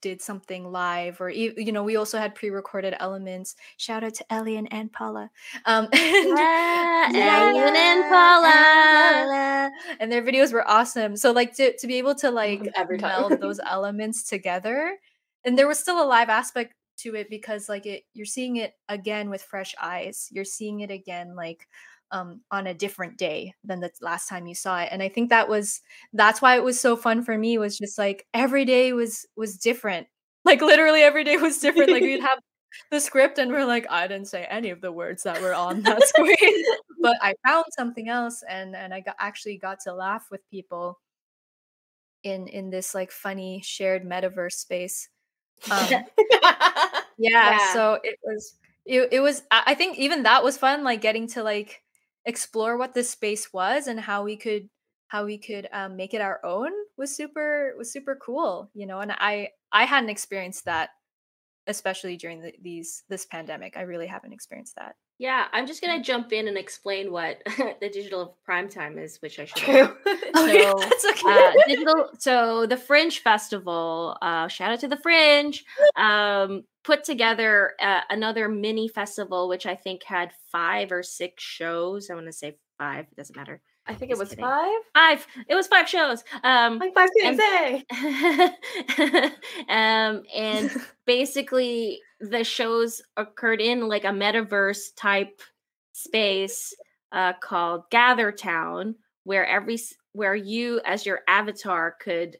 [0.00, 3.56] did something live or you know we also had pre-recorded elements.
[3.76, 5.30] Shout out to Elian and Paula.
[5.64, 7.08] Um yeah,
[7.50, 9.70] Elian and Paula.
[9.98, 11.16] And their videos were awesome.
[11.16, 12.68] So like to, to be able to like
[13.00, 14.98] meld those elements together
[15.44, 18.74] and there was still a live aspect to it because like it you're seeing it
[18.88, 20.28] again with fresh eyes.
[20.30, 21.66] You're seeing it again like
[22.12, 25.30] um, on a different day than the last time you saw it and i think
[25.30, 25.80] that was
[26.12, 29.56] that's why it was so fun for me was just like every day was was
[29.56, 30.06] different.
[30.42, 32.38] Like literally every day was different like we'd have
[32.90, 35.82] the script and we're like i didn't say any of the words that were on
[35.82, 36.64] that screen
[37.02, 40.98] but i found something else and and i got actually got to laugh with people
[42.22, 45.10] in in this like funny shared metaverse space
[45.70, 46.04] um, yeah,
[47.18, 48.54] yeah, so it was
[48.86, 51.82] it, it was I think even that was fun, like getting to like
[52.24, 54.68] explore what this space was and how we could
[55.08, 59.00] how we could um, make it our own was super was super cool, you know.
[59.00, 60.90] And I I hadn't experienced that,
[61.66, 63.76] especially during the, these this pandemic.
[63.76, 64.96] I really haven't experienced that.
[65.20, 69.38] Yeah, I'm just gonna jump in and explain what the digital prime time is, which
[69.38, 69.60] I should.
[69.66, 69.94] so,
[70.34, 71.30] oh, yeah, that's okay.
[71.30, 72.08] uh, digital.
[72.18, 74.16] So the Fringe Festival.
[74.22, 75.62] Uh, shout out to the Fringe.
[75.94, 82.08] Um, put together uh, another mini festival, which I think had five or six shows.
[82.08, 83.04] I want to say five.
[83.12, 83.60] It doesn't matter.
[83.90, 84.44] I think it was kidding.
[84.44, 84.80] five.
[84.94, 85.26] Five.
[85.48, 86.22] It was five shows.
[86.44, 87.84] Um, like five Tuesday.
[87.90, 89.32] And,
[89.68, 90.70] um, and
[91.06, 95.40] basically the shows occurred in like a metaverse type
[95.92, 96.74] space
[97.12, 99.78] uh, called Gather Town, where every
[100.12, 102.36] where you as your avatar could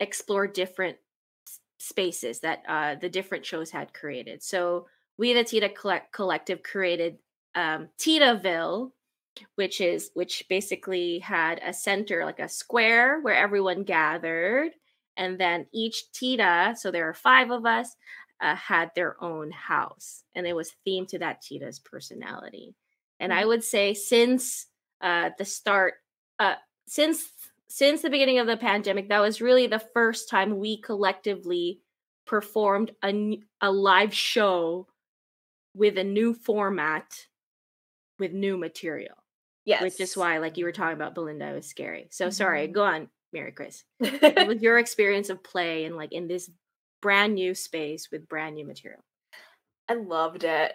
[0.00, 0.96] explore different
[1.78, 4.42] spaces that uh, the different shows had created.
[4.42, 4.86] So
[5.18, 7.16] we the Tita Collect- Collective created
[7.54, 8.90] um, Titaville,
[9.54, 14.72] which is which basically had a center like a square where everyone gathered
[15.16, 17.96] and then each tita so there are five of us
[18.40, 22.74] uh, had their own house, and it was themed to that tita's personality.
[23.20, 23.40] And mm-hmm.
[23.40, 24.66] I would say since
[25.00, 25.94] uh, the start,
[26.38, 26.54] uh,
[26.86, 27.28] since
[27.68, 31.80] since the beginning of the pandemic, that was really the first time we collectively
[32.24, 34.86] performed a, a live show
[35.74, 37.26] with a new format
[38.18, 39.16] with new material.
[39.66, 39.82] Yes.
[39.82, 42.06] Which is why, like you were talking about Belinda, it was scary.
[42.10, 42.32] So mm-hmm.
[42.32, 43.82] sorry, go on, Maricris.
[44.00, 46.48] with your experience of play and like in this
[47.02, 49.00] brand new space with brand new material?
[49.88, 50.72] I loved it.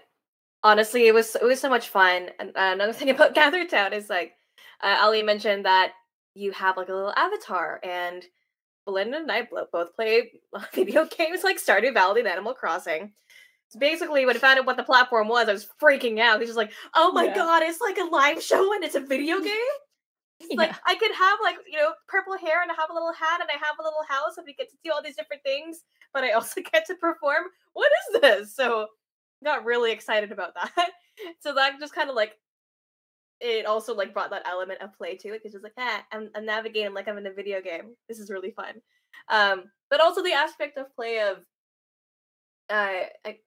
[0.64, 2.30] Honestly, it was it was so much fun.
[2.40, 4.34] And uh, another thing about Gather Town is like
[4.84, 5.94] uh, Ali mentioned that
[6.34, 8.24] you have like a little avatar and
[8.86, 10.32] Belinda and I both play
[10.74, 13.14] video games like Stardew Valley and Animal Crossing.
[13.78, 16.40] Basically, when I found out what the platform was, I was freaking out.
[16.40, 17.36] He's just like, "Oh my yeah.
[17.36, 19.54] god, it's like a live show and it's a video game."
[20.50, 20.58] yeah.
[20.58, 23.42] Like I could have like you know purple hair and I have a little hat
[23.42, 25.84] and I have a little house and we get to do all these different things,
[26.14, 27.44] but I also get to perform.
[27.74, 28.56] What is this?
[28.56, 28.88] So
[29.44, 30.92] got really excited about that.
[31.40, 32.34] so that just kind of like
[33.40, 36.30] it also like brought that element of play to it because it's like, ah, I'm,
[36.36, 37.96] I'm navigating like I'm in a video game.
[38.08, 38.76] This is really fun.
[39.30, 41.38] Um, but also the aspect of play of,
[42.70, 43.38] uh, I,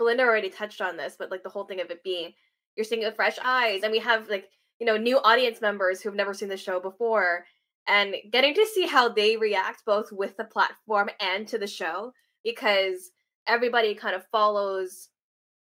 [0.00, 2.32] Belinda already touched on this, but like the whole thing of it being
[2.76, 6.00] you're seeing it with fresh eyes, and we have like you know new audience members
[6.00, 7.44] who've never seen the show before,
[7.86, 12.12] and getting to see how they react both with the platform and to the show
[12.42, 13.10] because
[13.46, 15.08] everybody kind of follows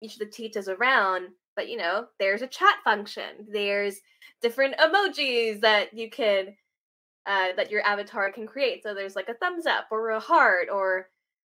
[0.02, 4.00] each of the teachers around but you know there's a chat function there's
[4.42, 6.56] different emojis that you can
[7.26, 10.68] uh, that your avatar can create so there's like a thumbs up or a heart
[10.72, 11.08] or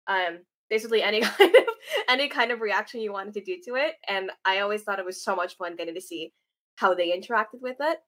[0.07, 0.39] um,
[0.71, 1.63] basically any kind of
[2.09, 5.05] any kind of reaction you wanted to do to it and i always thought it
[5.05, 6.33] was so much fun getting to see
[6.77, 7.99] how they interacted with it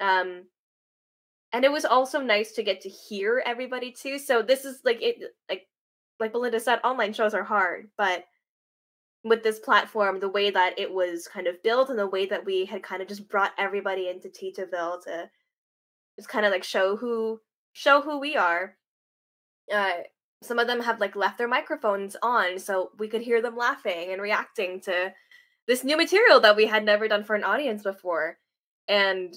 [0.00, 0.44] um,
[1.52, 5.02] and it was also nice to get to hear everybody too so this is like
[5.02, 5.16] it
[5.48, 5.66] like
[6.18, 8.24] like belinda said online shows are hard but
[9.24, 12.44] with this platform, the way that it was kind of built and the way that
[12.44, 15.28] we had kind of just brought everybody into Titaville to
[16.16, 17.40] just kind of like show who
[17.72, 18.76] show who we are.
[19.72, 19.98] Uh,
[20.42, 24.12] some of them have like left their microphones on so we could hear them laughing
[24.12, 25.12] and reacting to
[25.66, 28.38] this new material that we had never done for an audience before.
[28.88, 29.34] And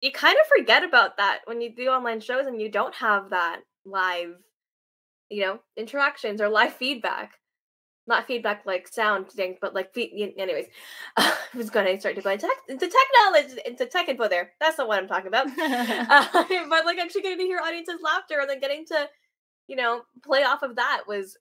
[0.00, 3.30] you kind of forget about that when you do online shows and you don't have
[3.30, 4.34] that live,
[5.30, 7.32] you know, interactions or live feedback
[8.06, 10.34] not feedback like sound thing, but like feed.
[10.36, 10.66] Anyways,
[11.16, 14.28] I was going to start to go into tech, into tech knowledge, into tech info.
[14.28, 15.46] There, that's not what I'm talking about.
[15.58, 19.08] uh, but like actually getting to hear audiences' laughter and then getting to,
[19.72, 21.38] you know, play off of that was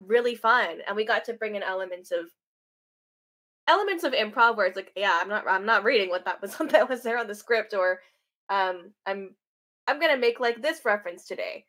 [0.00, 2.30] really fun, and we got to bring in elements of
[3.68, 6.56] elements of improv where it's like, yeah, I'm not, I'm not reading what that was
[6.70, 8.00] that was there on the script, or
[8.48, 9.34] um, I'm,
[9.86, 11.66] I'm gonna make like this reference today.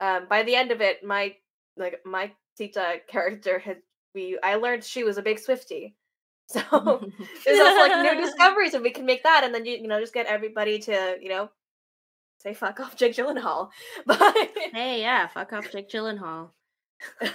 [0.00, 1.36] Um, by the end of it, my
[1.76, 3.76] like my Tita character had
[4.12, 5.94] we I learned she was a big Swiftie.
[6.50, 6.60] So
[7.44, 10.00] there's also like new discoveries and we can make that and then you you know
[10.00, 11.50] just get everybody to, you know,
[12.38, 13.70] say fuck off Jake Gyllenhaal.
[14.06, 14.34] But
[14.72, 16.50] hey, yeah, fuck off Jake Gyllenhaal.
[17.22, 17.26] uh,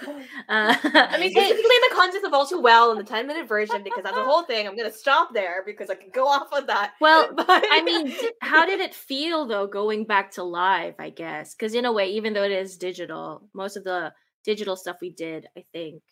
[0.48, 3.82] I mean, specifically in the context of all too well in the 10 minute version,
[3.82, 4.66] because that's a whole thing.
[4.66, 6.92] I'm going to stop there because I can go off on that.
[7.00, 7.46] Well, but...
[7.48, 8.12] I mean,
[8.42, 10.94] how did it feel though going back to live?
[10.98, 14.12] I guess because in a way, even though it is digital, most of the
[14.44, 16.02] digital stuff we did, I think,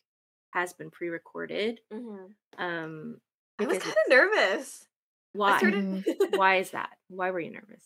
[0.52, 1.80] has been pre-recorded.
[1.92, 2.62] Mm-hmm.
[2.62, 3.20] Um,
[3.58, 4.86] I was kind of nervous.
[5.34, 5.58] Why?
[5.58, 6.04] Started...
[6.36, 6.90] why is that?
[7.08, 7.84] Why were you nervous?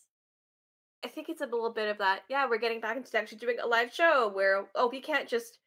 [1.06, 2.22] I think it's a little bit of that.
[2.28, 5.60] Yeah, we're getting back into actually doing a live show where oh, we can't just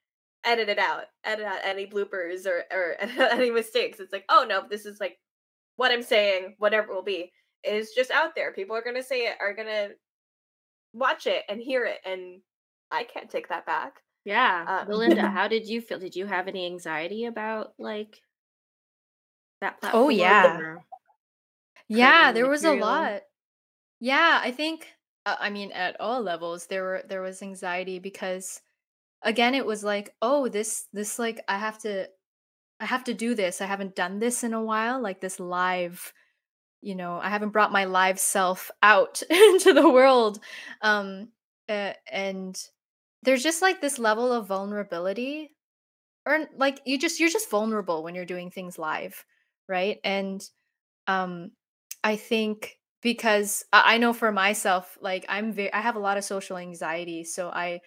[0.43, 4.01] edit it out, edit out any bloopers or or any mistakes.
[4.01, 5.17] It's like oh no, this is like
[5.77, 7.31] what I'm saying, whatever it will be,
[7.63, 8.51] is just out there.
[8.51, 9.91] People are gonna say it, are gonna
[10.91, 12.41] watch it and hear it, and
[12.91, 13.93] I can't take that back.
[14.25, 14.65] Yeah.
[14.81, 15.99] Um, Belinda, how did you feel?
[15.99, 18.21] Did you have any anxiety about like
[19.61, 20.03] that oh, platform?
[20.03, 20.75] Oh yeah.
[21.91, 23.21] Yeah, there was a lot.
[23.99, 24.85] Yeah, I think
[25.25, 28.61] uh, I mean at all levels there were there was anxiety because
[29.23, 32.07] again it was like, oh, this this like I have to
[32.79, 33.61] I have to do this.
[33.61, 36.13] I haven't done this in a while, like this live
[36.81, 40.39] you know, I haven't brought my live self out into the world.
[40.81, 41.29] Um
[41.69, 42.59] uh, and
[43.23, 45.51] there's just like this level of vulnerability
[46.25, 49.25] or like you just you're just vulnerable when you're doing things live
[49.67, 50.49] right and
[51.07, 51.51] um
[52.03, 56.23] i think because i know for myself like i'm very i have a lot of
[56.23, 57.79] social anxiety so i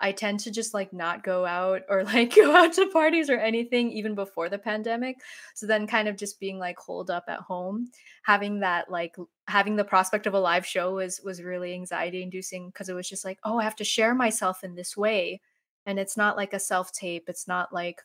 [0.00, 3.36] I tend to just like not go out or like go out to parties or
[3.38, 5.18] anything even before the pandemic.
[5.54, 7.90] So then kind of just being like holed up at home,
[8.22, 9.14] having that like
[9.46, 13.08] having the prospect of a live show was was really anxiety inducing because it was
[13.08, 15.40] just like, oh, I have to share myself in this way.
[15.86, 17.24] And it's not like a self tape.
[17.28, 18.02] It's not like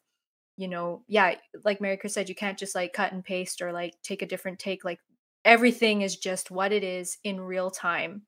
[0.57, 1.35] you know, yeah,
[1.65, 4.57] like Maricris said, you can't just like cut and paste or like take a different
[4.59, 4.85] take.
[4.85, 4.99] Like
[5.45, 8.23] everything is just what it is in real time.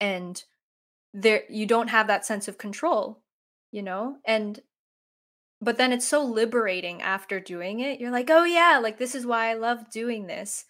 [0.00, 0.42] And
[1.12, 3.22] there you don't have that sense of control,
[3.70, 4.16] you know?
[4.26, 4.60] And
[5.60, 8.00] but then it's so liberating after doing it.
[8.00, 10.66] You're like, "Oh yeah, like this is why I love doing this."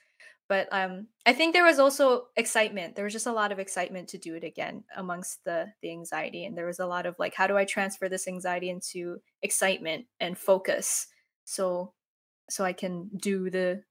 [0.48, 4.08] but um i think there was also excitement there was just a lot of excitement
[4.08, 7.34] to do it again amongst the the anxiety and there was a lot of like
[7.34, 11.06] how do i transfer this anxiety into excitement and focus
[11.44, 11.92] so
[12.50, 13.82] so i can do the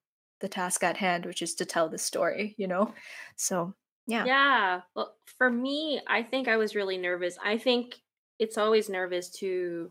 [0.43, 2.93] the task at hand which is to tell the story you know
[3.35, 3.73] so
[4.05, 7.95] yeah yeah well for me i think i was really nervous i think
[8.37, 9.89] it's always nervous to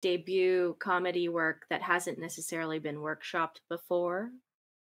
[0.00, 4.30] debut comedy work that hasn't necessarily been workshopped before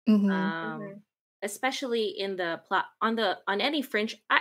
[0.10, 0.32] Mm-hmm.
[0.32, 0.98] Um, mm-hmm.
[1.44, 4.18] especially in the plot on the on any fringe.
[4.30, 4.40] I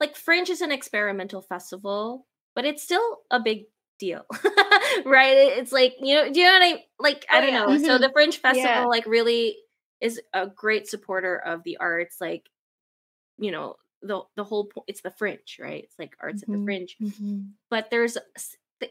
[0.00, 3.66] like fringe is an experimental festival, but it's still a big
[4.00, 4.24] deal,
[5.04, 5.36] right?
[5.56, 7.26] It's like you know, do you know what I like?
[7.30, 7.58] I oh, don't yeah.
[7.60, 7.68] know.
[7.68, 7.84] Mm-hmm.
[7.84, 8.84] So the fringe festival yeah.
[8.86, 9.56] like really
[10.04, 12.20] is a great supporter of the arts.
[12.20, 12.48] Like
[13.38, 14.84] you know the the whole point.
[14.86, 15.84] It's the fringe, right?
[15.84, 16.52] It's like arts mm-hmm.
[16.52, 16.64] at the mm-hmm.
[16.64, 17.40] fringe, mm-hmm.
[17.70, 18.18] but there's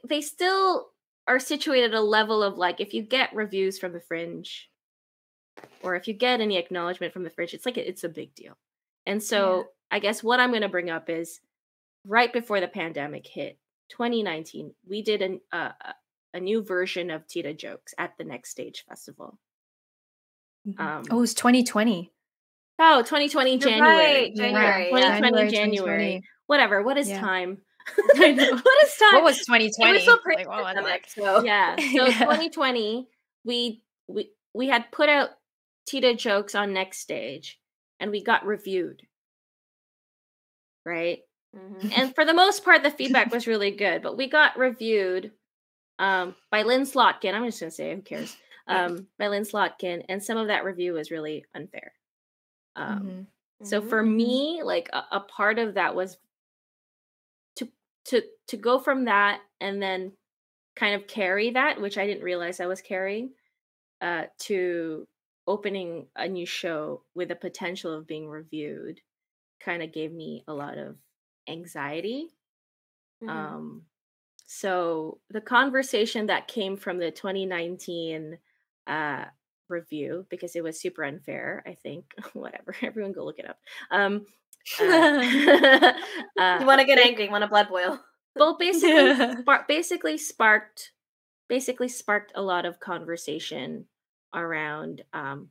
[0.08, 0.90] they still
[1.28, 4.70] are situated at a level of like if you get reviews from the fringe
[5.82, 8.58] or if you get any acknowledgement from the fringe, it's like it's a big deal.
[9.06, 9.64] And so yeah.
[9.92, 11.40] I guess what I'm going to bring up is
[12.06, 13.58] right before the pandemic hit,
[13.90, 15.72] 2019, we did an, uh,
[16.34, 19.38] a new version of Tita Jokes at the Next Stage Festival.
[20.68, 20.82] Mm-hmm.
[20.82, 22.12] Um, oh, it was 2020.
[22.80, 23.96] Oh, 2020 January.
[23.96, 24.86] Right, January.
[24.86, 26.24] 2020 January, January.
[26.48, 26.84] Whatever.
[26.84, 27.20] What is yeah.
[27.20, 27.58] time?
[27.96, 29.14] what is time?
[29.14, 29.92] What was 2020?
[29.92, 31.44] It was so like, pandemic, so.
[31.46, 31.76] Yeah.
[31.78, 32.20] So yeah.
[32.20, 33.08] 2020,
[33.46, 35.30] we we we had put out
[35.88, 37.60] Tita jokes on next stage
[38.00, 39.04] and we got reviewed.
[40.86, 41.20] Right?
[41.56, 41.90] Mm-hmm.
[41.96, 45.32] And for the most part, the feedback was really good, but we got reviewed
[46.00, 47.34] um, by Lynn Slotkin.
[47.34, 48.36] I'm just going to say, who cares?
[48.68, 50.04] Um, by Lynn Slotkin.
[50.08, 51.94] And some of that review was really unfair.
[52.76, 53.66] Um, mm-hmm.
[53.66, 54.16] So for mm-hmm.
[54.16, 56.18] me, like a, a part of that was
[57.58, 57.68] to
[58.06, 60.14] to to go from that and then
[60.76, 63.32] kind of carry that, which I didn't realize I was carrying,
[64.02, 65.08] uh, to
[65.46, 69.02] opening a new show with the potential of being reviewed
[69.60, 70.96] kind of gave me a lot of
[71.48, 72.28] anxiety.
[73.24, 73.30] Mm-hmm.
[73.30, 73.82] Um,
[74.46, 78.38] so the conversation that came from the 2019
[78.88, 79.26] uh,
[79.70, 83.58] review, because it was super unfair, I think, whatever, everyone go look it up.
[83.92, 84.26] Um,
[84.80, 84.84] uh,
[86.40, 88.00] uh, you want to get angry, want to blood boil.
[88.36, 90.92] Well, basically, spark, basically sparked,
[91.50, 93.86] basically sparked a lot of conversation
[94.34, 95.50] around um,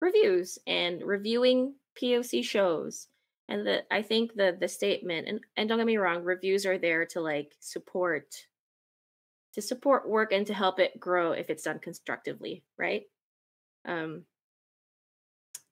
[0.00, 3.08] reviews and reviewing POC shows.
[3.48, 6.78] And the I think the the statement and, and don't get me wrong, reviews are
[6.78, 8.46] there to like support
[9.54, 13.02] to support work and to help it grow if it's done constructively, right?
[13.86, 14.24] Um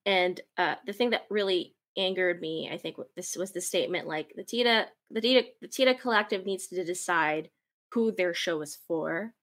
[0.07, 4.33] and uh the thing that really angered me, I think this was the statement like
[4.37, 7.51] the Tita the Tita the Tita collective needs to decide
[7.93, 9.35] who their show is for.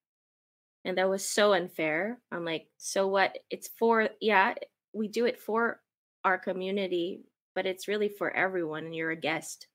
[0.86, 2.20] And that was so unfair.
[2.32, 3.38] I'm like so what?
[3.50, 4.56] It's for yeah
[4.94, 5.82] we do it for
[6.24, 7.22] our community
[7.56, 9.68] but it's really for everyone and you're a guest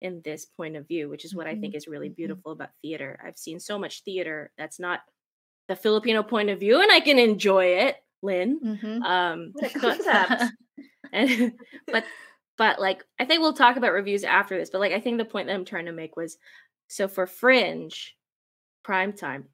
[0.00, 1.58] in this point of view which is what mm-hmm.
[1.58, 2.14] i think is really mm-hmm.
[2.14, 5.00] beautiful about theater i've seen so much theater that's not
[5.68, 9.02] the filipino point of view and i can enjoy it lynn mm-hmm.
[9.02, 9.52] um
[11.12, 11.52] and,
[11.86, 12.04] but
[12.56, 15.24] but like i think we'll talk about reviews after this but like i think the
[15.24, 16.38] point that i'm trying to make was
[16.88, 18.16] so for fringe
[18.82, 19.44] prime time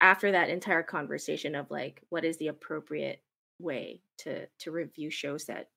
[0.00, 3.22] after that entire conversation of like what is the appropriate
[3.58, 5.68] way to to review shows that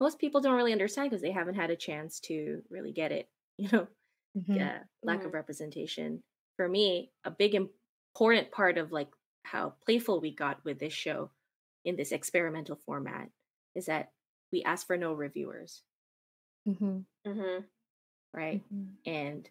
[0.00, 3.28] most people don't really understand because they haven't had a chance to really get it
[3.58, 3.86] you know
[4.36, 4.54] mm-hmm.
[4.54, 5.26] yeah lack mm-hmm.
[5.28, 6.22] of representation
[6.56, 9.08] for me a big important part of like
[9.42, 11.30] how playful we got with this show
[11.84, 13.28] in this experimental format
[13.74, 14.10] is that
[14.52, 15.82] we asked for no reviewers
[16.68, 16.98] mm-hmm.
[17.26, 17.62] mm-hmm.
[18.32, 19.10] right mm-hmm.
[19.10, 19.48] and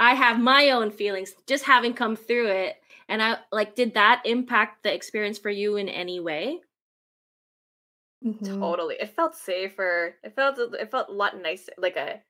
[0.00, 2.76] I have my own feelings just having come through it.
[3.10, 6.60] And I like, did that impact the experience for you in any way?
[8.24, 8.60] Mm-hmm.
[8.60, 8.96] Totally.
[8.98, 10.16] It felt safer.
[10.24, 11.72] It felt it felt a lot nicer.
[11.76, 12.20] Like a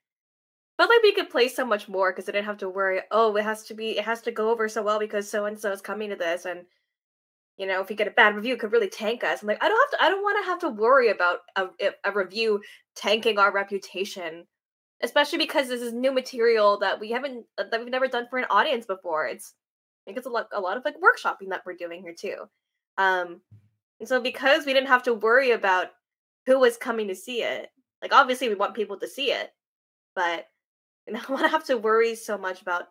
[0.81, 3.01] felt like we could play so much more because I didn't have to worry.
[3.11, 3.99] Oh, it has to be.
[3.99, 6.47] It has to go over so well because so and so is coming to this,
[6.47, 6.61] and
[7.59, 9.43] you know, if we get a bad review, it could really tank us.
[9.43, 10.07] I'm like, I don't have to.
[10.07, 11.69] I don't want to have to worry about a,
[12.05, 12.63] a review
[12.97, 14.47] tanking our reputation
[15.03, 18.39] especially because this is new material that we haven't uh, that we've never done for
[18.39, 19.27] an audience before.
[19.27, 19.55] It's
[20.05, 22.37] I think it's a lot a lot of like workshopping that we're doing here too.
[22.99, 23.41] Um
[23.99, 25.89] and so because we didn't have to worry about
[26.47, 27.71] who was coming to see it,
[28.03, 29.51] like obviously we want people to see it,
[30.15, 30.47] but
[31.07, 32.85] we don't want to have to worry so much about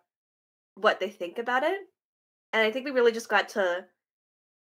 [0.76, 1.78] what they think about it.
[2.53, 3.86] And I think we really just got to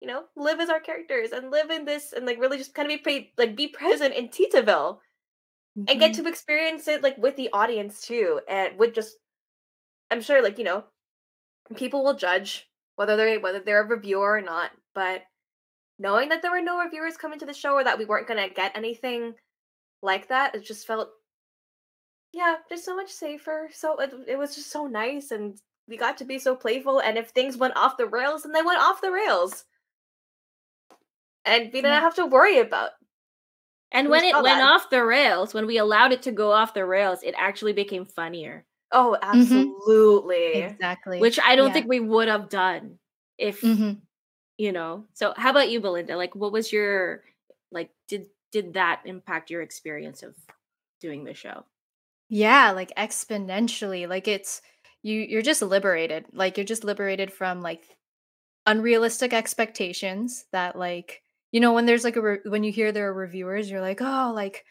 [0.00, 2.90] you know, live as our characters and live in this and like really just kind
[2.90, 5.84] of be pre- like be present in Titaville mm-hmm.
[5.88, 6.22] and get mm-hmm.
[6.22, 9.16] to experience it like with the audience too and with just
[10.10, 10.84] I'm sure like, you know,
[11.76, 15.22] people will judge whether they're whether they're a reviewer or not, but
[15.98, 18.46] knowing that there were no reviewers coming to the show or that we weren't going
[18.46, 19.34] to get anything
[20.02, 21.08] like that, it just felt
[22.36, 23.68] yeah, just so much safer.
[23.72, 25.58] So it, it was just so nice and
[25.88, 28.62] we got to be so playful and if things went off the rails then they
[28.62, 29.64] went off the rails
[31.44, 32.90] and we didn't have to worry about
[33.92, 34.62] and when it went that.
[34.62, 38.04] off the rails when we allowed it to go off the rails it actually became
[38.04, 39.38] funnier oh mm-hmm.
[39.38, 40.74] absolutely mm-hmm.
[40.74, 41.72] exactly which i don't yeah.
[41.74, 42.98] think we would have done
[43.38, 43.92] if mm-hmm.
[44.58, 47.22] you know so how about you belinda like what was your
[47.70, 50.34] like did did that impact your experience of
[51.00, 51.64] doing the show
[52.28, 54.60] yeah like exponentially like it's
[55.02, 57.84] you you're just liberated like you're just liberated from like
[58.66, 61.22] unrealistic expectations that like
[61.52, 64.00] you know when there's like a re- when you hear there are reviewers you're like
[64.00, 64.64] oh like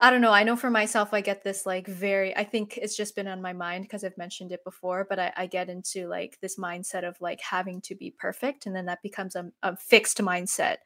[0.00, 2.96] i don't know i know for myself i get this like very i think it's
[2.96, 6.08] just been on my mind because i've mentioned it before but I, I, get into
[6.08, 9.76] like this mindset of like having to be perfect and then that becomes a, a
[9.76, 10.78] fixed mindset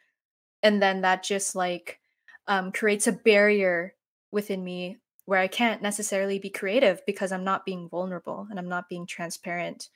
[0.63, 1.99] and then that just like
[2.47, 3.95] um, creates a barrier
[4.31, 4.99] within me
[5.31, 9.07] where I can't necessarily be creative because I'm not being vulnerable and I'm not being
[9.07, 9.89] transparent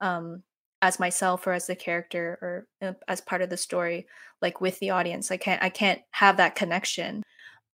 [0.00, 0.42] um,
[0.82, 4.08] as myself or as the character or uh, as part of the story,
[4.42, 5.30] like with the audience.
[5.30, 7.22] I can't I can't have that connection.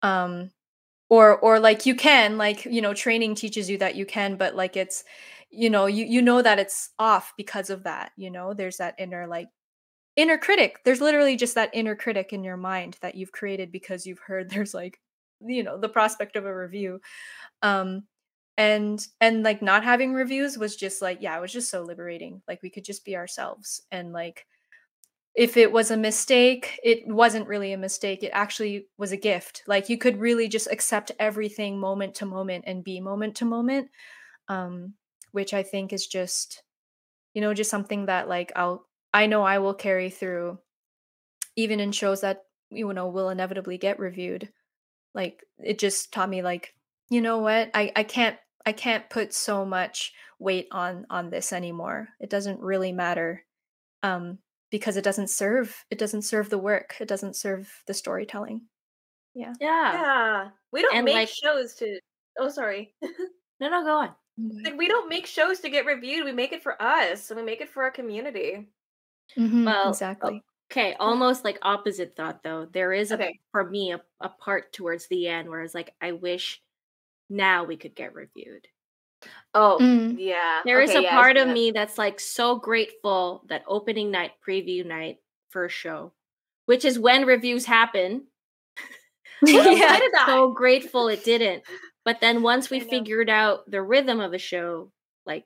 [0.02, 0.50] Um,
[1.08, 4.54] or or like you can like you know training teaches you that you can but
[4.54, 5.02] like it's
[5.50, 8.94] you know you you know that it's off because of that you know there's that
[8.98, 9.48] inner like
[10.16, 14.04] inner critic there's literally just that inner critic in your mind that you've created because
[14.04, 15.00] you've heard there's like
[15.44, 17.00] you know the prospect of a review
[17.62, 18.04] um
[18.58, 22.42] and and like not having reviews was just like yeah it was just so liberating
[22.48, 24.46] like we could just be ourselves and like
[25.34, 29.62] if it was a mistake it wasn't really a mistake it actually was a gift
[29.66, 33.88] like you could really just accept everything moment to moment and be moment to moment
[34.48, 34.94] um
[35.32, 36.62] which i think is just
[37.34, 40.58] you know just something that like i'll i know i will carry through
[41.56, 44.48] even in shows that you know will inevitably get reviewed
[45.16, 46.74] like it just taught me like
[47.08, 47.70] you know what?
[47.74, 52.08] I i can't i can't put so much weight on on this anymore.
[52.20, 53.44] It doesn't really matter
[54.04, 54.38] um
[54.70, 56.96] because it doesn't serve it doesn't serve the work.
[57.00, 58.62] It doesn't serve the storytelling.
[59.34, 59.54] Yeah.
[59.60, 59.92] Yeah.
[59.92, 60.48] Yeah.
[60.70, 61.98] We don't and make like, shows to
[62.38, 62.94] oh sorry.
[63.58, 64.10] No no go on.
[64.64, 66.26] Like we don't make shows to get reviewed.
[66.26, 68.68] We make it for us and we make it for our community.
[69.34, 72.66] Mm-hmm, well exactly Okay, almost like opposite thought though.
[72.70, 73.38] There is a okay.
[73.52, 76.60] for me a, a part towards the end where it's like I wish
[77.30, 78.66] now we could get reviewed.
[79.54, 80.16] Oh, mm.
[80.18, 80.60] yeah.
[80.64, 81.54] There okay, is a yeah, part of that.
[81.54, 85.18] me that's like so grateful that opening night, preview night,
[85.50, 86.12] first show,
[86.66, 88.26] which is when reviews happen.
[89.44, 91.62] yeah, so grateful it didn't.
[92.04, 94.92] But then once we figured out the rhythm of a show,
[95.26, 95.44] like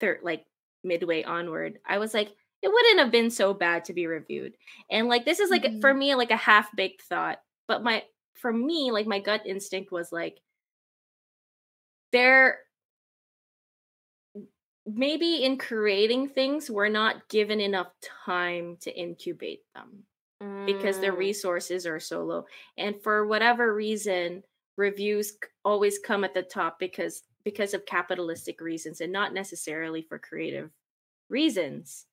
[0.00, 0.44] third, like
[0.82, 2.30] midway onward, I was like,
[2.64, 4.54] it wouldn't have been so bad to be reviewed.
[4.90, 5.80] And like this is like mm-hmm.
[5.80, 7.38] for me like a half baked thought,
[7.68, 10.40] but my for me like my gut instinct was like
[12.10, 12.60] there
[14.86, 17.88] maybe in creating things we're not given enough
[18.24, 20.04] time to incubate them
[20.42, 20.64] mm.
[20.64, 22.44] because the resources are so low
[22.76, 24.42] and for whatever reason
[24.76, 30.18] reviews always come at the top because because of capitalistic reasons and not necessarily for
[30.18, 30.70] creative
[31.30, 32.06] reasons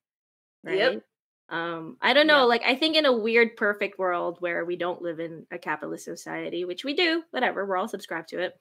[0.64, 0.78] right?
[0.78, 1.02] Yep.
[1.48, 2.40] Um, I don't know.
[2.40, 2.44] Yeah.
[2.44, 6.04] Like, I think in a weird, perfect world where we don't live in a capitalist
[6.04, 8.58] society, which we do, whatever, we're all subscribed to it.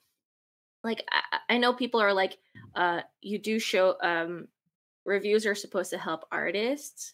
[0.84, 2.38] Like, I, I know people are like,
[2.76, 4.48] uh, you do show, um,
[5.06, 7.14] reviews are supposed to help artists.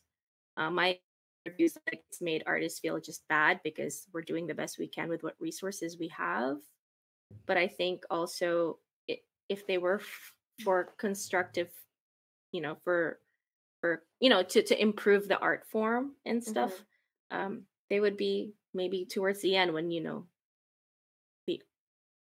[0.56, 0.98] Uh, my
[1.46, 5.10] reviews like it's made artists feel just bad because we're doing the best we can
[5.10, 6.58] with what resources we have.
[7.46, 10.34] But I think also it, if they were f-
[10.64, 11.70] for constructive,
[12.52, 13.20] you know, for
[13.82, 16.74] for you know to to improve the art form and stuff
[17.32, 17.38] mm-hmm.
[17.38, 20.26] um they would be maybe towards the end when you know
[21.46, 21.62] the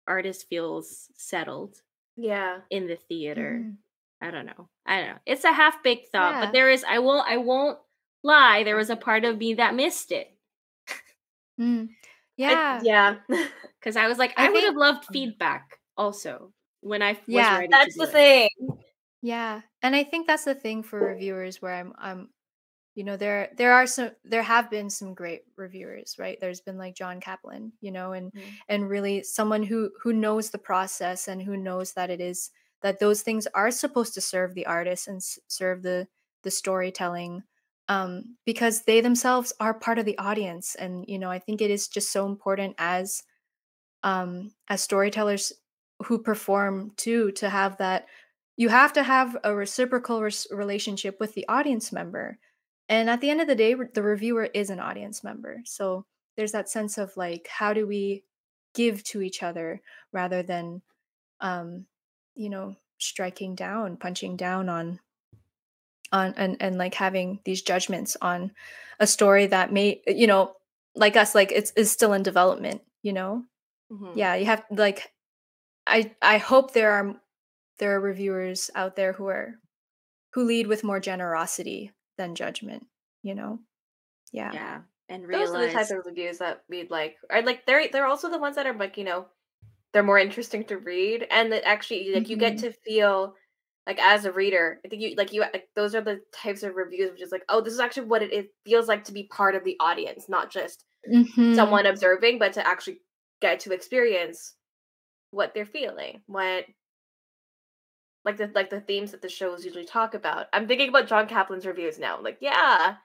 [0.07, 1.81] artist feels settled
[2.15, 3.75] yeah in the theater mm.
[4.21, 6.45] i don't know i don't know it's a half baked thought yeah.
[6.45, 7.77] but there is i won't i won't
[8.23, 10.33] lie there was a part of me that missed it
[11.59, 11.87] mm.
[12.35, 13.15] yeah yeah
[13.79, 17.95] because i was like i, I would have loved feedback also when i yeah that's
[17.95, 18.11] the it.
[18.11, 18.49] thing
[19.21, 19.61] yeah.
[19.81, 22.29] And I think that's the thing for reviewers where I'm I'm
[22.97, 26.79] you know there there are some there have been some great reviewers right there's been
[26.79, 28.49] like jon kaplan you know and mm-hmm.
[28.67, 32.49] and really someone who who knows the process and who knows that it is
[32.81, 36.07] that those things are supposed to serve the artist and s- serve the
[36.41, 37.43] the storytelling
[37.89, 41.69] um, because they themselves are part of the audience and you know i think it
[41.69, 43.21] is just so important as
[44.01, 45.53] um as storytellers
[46.05, 48.07] who perform too to have that
[48.57, 52.37] you have to have a reciprocal res- relationship with the audience member
[52.89, 56.05] and at the end of the day the reviewer is an audience member so
[56.35, 58.23] there's that sense of like how do we
[58.73, 59.81] give to each other
[60.11, 60.81] rather than
[61.39, 61.85] um
[62.35, 64.99] you know striking down punching down on
[66.11, 68.51] on and and like having these judgments on
[68.99, 70.53] a story that may you know
[70.95, 73.43] like us like it's is still in development you know
[73.91, 74.17] mm-hmm.
[74.17, 75.11] yeah you have like
[75.85, 77.15] i i hope there are
[77.79, 79.55] there are reviewers out there who are
[80.33, 82.85] who lead with more generosity than judgment
[83.23, 83.59] you know
[84.31, 85.49] yeah yeah and realize...
[85.49, 88.39] those are the type of reviews that we'd like Are like they're they're also the
[88.39, 89.27] ones that are like you know
[89.93, 92.31] they're more interesting to read and that actually like mm-hmm.
[92.31, 92.67] you get mm-hmm.
[92.67, 93.33] to feel
[93.85, 96.75] like as a reader i think you like you like those are the types of
[96.75, 99.23] reviews which is like oh this is actually what it, it feels like to be
[99.31, 101.55] part of the audience not just mm-hmm.
[101.55, 102.99] someone observing but to actually
[103.41, 104.55] get to experience
[105.31, 106.65] what they're feeling what
[108.27, 111.27] like the like the themes that the shows usually talk about i'm thinking about jon
[111.27, 112.95] kaplan's reviews now like yeah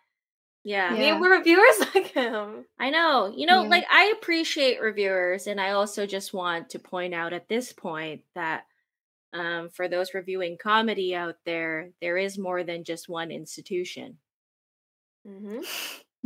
[0.64, 0.94] yeah.
[0.94, 1.18] yeah.
[1.18, 2.64] we're reviewers like him.
[2.78, 3.32] I know.
[3.34, 3.68] You know, yeah.
[3.68, 8.22] like I appreciate reviewers and I also just want to point out at this point
[8.34, 8.64] that
[9.32, 14.18] um, for those reviewing comedy out there, there is more than just one institution.
[15.26, 15.60] Mm-hmm.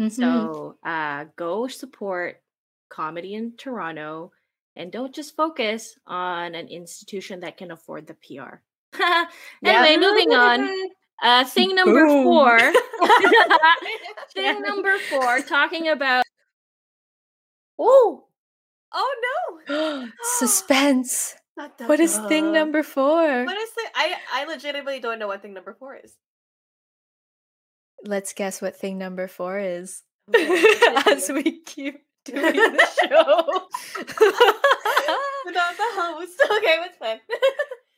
[0.02, 0.08] Mm-hmm.
[0.08, 2.42] So uh, go support
[2.88, 4.32] comedy in Toronto
[4.74, 8.56] and don't just focus on an institution that can afford the PR.
[9.64, 9.96] anyway, yeah.
[9.98, 10.68] moving on.
[11.22, 12.24] Uh, thing number Boom.
[12.24, 12.58] four.
[14.34, 16.24] thing number four, talking about.
[17.78, 18.24] Oh,
[18.92, 20.08] oh no!
[20.38, 21.34] Suspense.
[21.86, 23.44] What is thing number four?
[23.44, 23.90] What is it?
[23.94, 26.14] I I legitimately don't know what thing number four is.
[28.04, 30.02] Let's guess what thing number four is.
[30.34, 33.68] As we keep doing the show
[35.46, 36.42] without the host.
[36.50, 37.20] Okay, what's fun?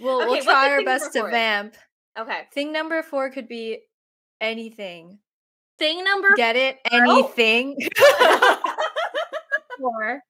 [0.01, 1.76] We'll okay, we'll try our best to vamp.
[2.18, 2.42] Okay.
[2.53, 3.80] Thing number four could be
[4.40, 5.18] anything.
[5.78, 6.78] Thing number get it?
[6.90, 7.76] Anything.
[9.78, 10.22] four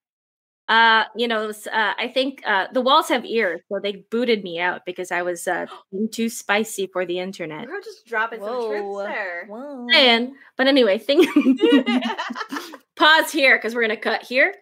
[0.68, 4.60] uh, you know, uh, I think uh, the walls have ears, so they booted me
[4.60, 5.66] out because I was uh,
[6.12, 7.66] too spicy for the internet.
[7.66, 8.60] We're just dropping Whoa.
[8.60, 9.46] some truths there.
[9.46, 9.86] Whoa.
[9.94, 11.26] And but anyway, thing.
[12.96, 14.54] pause here because we're gonna cut here.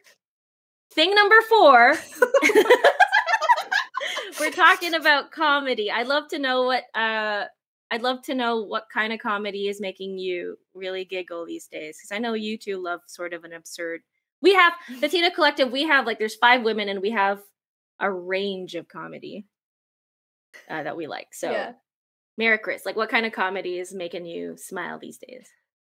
[0.92, 1.94] Thing number four.
[4.47, 5.90] We're talking about comedy.
[5.90, 6.84] I'd love to know what.
[6.94, 7.44] Uh,
[7.90, 11.99] I'd love to know what kind of comedy is making you really giggle these days
[11.99, 14.01] because I know you two love sort of an absurd
[14.42, 15.72] we have the Tita Collective.
[15.72, 17.40] We have like there's five women, and we have
[17.99, 19.47] a range of comedy
[20.68, 21.28] uh, that we like.
[21.32, 21.72] So, yeah.
[22.40, 25.49] Maricris, like what kind of comedy is making you smile these days?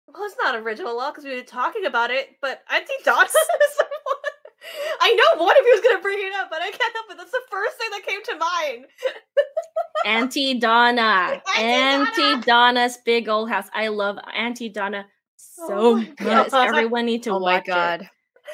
[0.08, 3.28] Well, it's not original law because we were talking about it, but Aunty Donna
[5.00, 7.06] I know one of you was going to bring it up, but I can't help
[7.10, 7.16] it.
[7.16, 8.86] That's the first thing that came to mind.
[10.04, 11.42] Aunty Donna.
[11.58, 13.66] Aunty Donna's big old house.
[13.74, 15.06] I love Aunty Donna
[15.36, 16.52] so oh much.
[16.52, 17.38] Everyone need to watch.
[17.38, 18.00] oh watch my God.
[18.02, 18.08] It.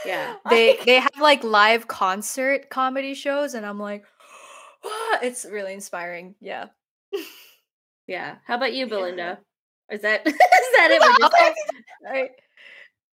[0.07, 0.37] Yeah.
[0.51, 4.05] They they have like live concert comedy shows and I'm like
[5.23, 6.35] it's really inspiring.
[6.41, 6.67] Yeah.
[8.07, 8.37] yeah.
[8.47, 9.39] How about you, Belinda?
[9.91, 11.55] Is that is that it?
[12.05, 12.31] right.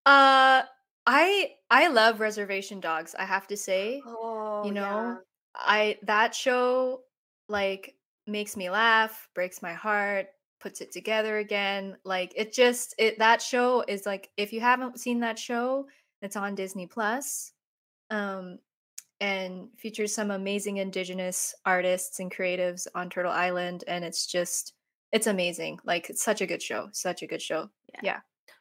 [0.05, 0.63] Uh
[1.07, 4.01] I I love reservation dogs, I have to say.
[4.05, 5.15] Oh, you know, yeah.
[5.55, 7.01] I that show
[7.49, 7.95] like
[8.27, 10.27] makes me laugh, breaks my heart,
[10.59, 11.97] puts it together again.
[12.05, 15.87] Like it just it that show is like if you haven't seen that show,
[16.21, 17.51] it's on Disney Plus.
[18.11, 18.59] Um,
[19.21, 24.73] and features some amazing indigenous artists and creatives on Turtle Island and it's just
[25.11, 25.79] it's amazing.
[25.85, 26.89] Like it's such a good show.
[26.91, 27.69] Such a good show.
[27.93, 27.99] Yeah.
[28.03, 28.19] yeah.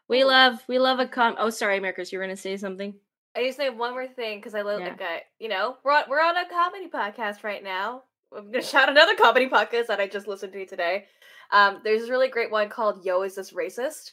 [0.09, 2.95] We love we love a com oh sorry, Marcus, you were gonna say something?
[3.37, 4.89] I just say one more thing because I love yeah.
[4.89, 8.03] like uh, you know, we're on, we're on a comedy podcast right now.
[8.37, 11.07] I'm gonna shout another comedy podcast that I just listened to today.
[11.53, 14.13] Um, there's this really great one called Yo Is This Racist?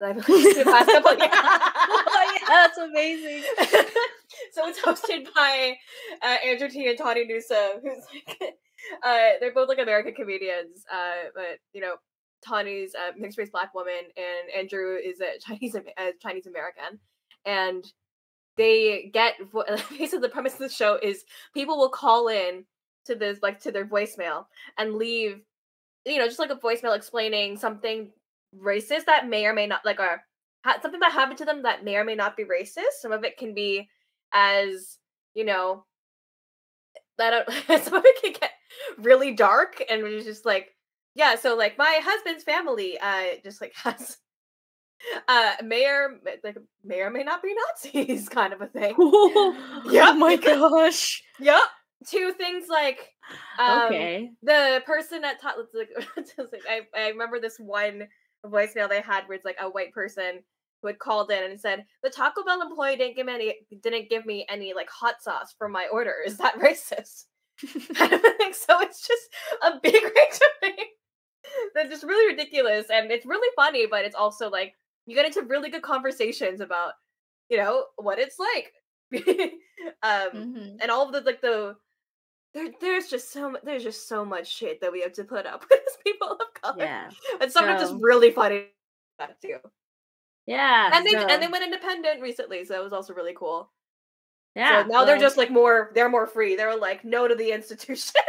[0.00, 1.30] That I've listened to the past couple of years.
[1.32, 3.42] oh, yeah, that's amazing.
[4.52, 5.76] so it's hosted by
[6.22, 8.54] uh, Andrew Ti and Tawny Newsome, who's like,
[9.04, 11.94] uh, they're both like American comedians, uh, but you know,
[12.44, 16.98] Tawny's a uh, mixed race black woman, and Andrew is a Chinese a Chinese American,
[17.44, 17.84] and
[18.56, 19.34] they get
[19.90, 21.24] basically the premise of the show is
[21.54, 22.64] people will call in
[23.06, 24.44] to this like to their voicemail
[24.76, 25.40] and leave
[26.04, 28.10] you know just like a voicemail explaining something
[28.60, 30.22] racist that may or may not like or
[30.82, 33.00] something that happened to them that may or may not be racist.
[33.00, 33.88] Some of it can be
[34.32, 34.98] as
[35.34, 35.84] you know
[37.16, 37.50] that
[37.82, 38.52] some of it can get
[38.98, 40.74] really dark and it's just like
[41.18, 44.16] yeah so like my husband's family uh just like has
[45.26, 48.94] uh may or like may or may not be Nazis kind of a thing.
[49.90, 50.10] yeah.
[50.10, 51.22] Oh my gosh.
[51.40, 51.62] Yep.
[52.06, 53.12] Two things like
[53.58, 54.30] um, okay.
[54.42, 55.90] the person at top like,
[56.38, 58.06] like I, I remember this one
[58.46, 60.40] voicemail they had where it's like a white person
[60.80, 64.08] who had called in and said the Taco Bell employee didn't give me any didn't
[64.08, 66.14] give me any like hot sauce for my order.
[66.24, 67.24] Is that racist?
[67.98, 69.28] I don't think so it's just
[69.62, 70.97] a big range of things
[71.74, 74.74] that's just really ridiculous and it's really funny, but it's also like
[75.06, 76.92] you get into really good conversations about
[77.48, 78.72] you know what it's like
[80.02, 80.76] um mm-hmm.
[80.80, 81.74] and all of the like the
[82.54, 85.64] there, there's just so there's just so much shit that we have to put up
[85.70, 88.64] with as people of color yeah and some so, of just really funny
[89.18, 89.56] that too
[90.46, 91.26] yeah and they so.
[91.26, 93.70] and they went independent recently so it was also really cool
[94.54, 97.34] yeah so now well, they're just like more they're more free they're like no to
[97.34, 98.20] the institution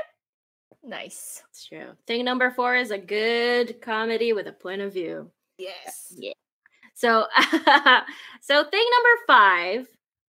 [0.89, 5.29] nice it's true thing number four is a good comedy with a point of view
[5.57, 6.33] yes yeah
[6.99, 7.27] so,
[8.41, 9.87] so thing number five,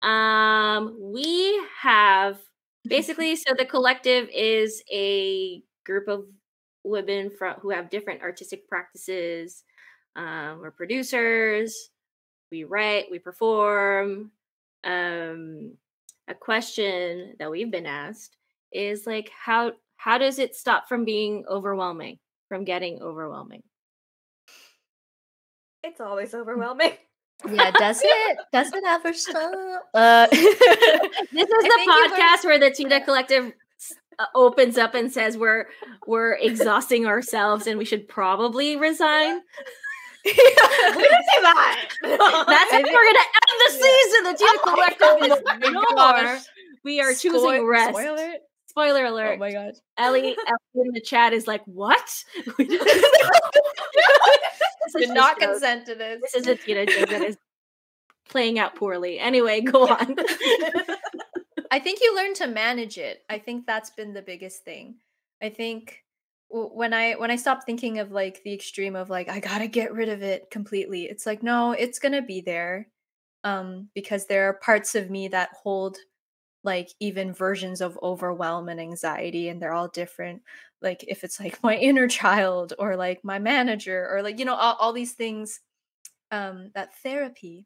[0.01, 2.39] um, we have
[2.87, 6.23] basically so the collective is a group of
[6.85, 9.65] women from who have different artistic practices.
[10.15, 11.89] Um, we're producers.
[12.49, 13.11] We write.
[13.11, 14.31] We perform.
[14.85, 15.73] Um,
[16.29, 18.37] a question that we've been asked
[18.71, 19.73] is like how
[20.03, 22.17] how does it stop from being overwhelming
[22.49, 23.63] from getting overwhelming
[25.83, 26.93] it's always overwhelming.
[27.49, 28.37] yeah, does it?
[28.53, 29.53] Does it ever stop?
[29.93, 33.51] Uh, this is the podcast where the Tita Collective
[34.17, 35.67] uh, opens up and says we're
[36.07, 39.39] we're exhausting ourselves and we should probably resign.
[40.25, 41.89] we didn't say that.
[42.01, 44.23] That's how we're gonna end the season.
[44.23, 46.39] The Tita oh Collective is no more.
[46.83, 47.89] We are choosing rest.
[47.89, 48.33] Spoiler.
[48.73, 49.35] Spoiler alert.
[49.35, 49.75] Oh my god.
[49.99, 52.23] Ellie, Ellie in the chat is like, what?
[54.97, 56.21] Did not consent to this.
[56.21, 57.37] This is a joke that is
[58.27, 59.19] playing out poorly.
[59.19, 60.15] Anyway, go on.
[61.71, 63.23] I think you learn to manage it.
[63.29, 64.95] I think that's been the biggest thing.
[65.41, 66.03] I think
[66.49, 69.67] when I when I stopped thinking of like the extreme of like I got to
[69.67, 71.03] get rid of it completely.
[71.03, 72.87] It's like no, it's going to be there.
[73.43, 75.97] Um because there are parts of me that hold
[76.63, 80.41] like even versions of overwhelm and anxiety and they're all different
[80.81, 84.55] like if it's like my inner child or like my manager or like you know
[84.55, 85.59] all, all these things
[86.31, 87.65] um that therapy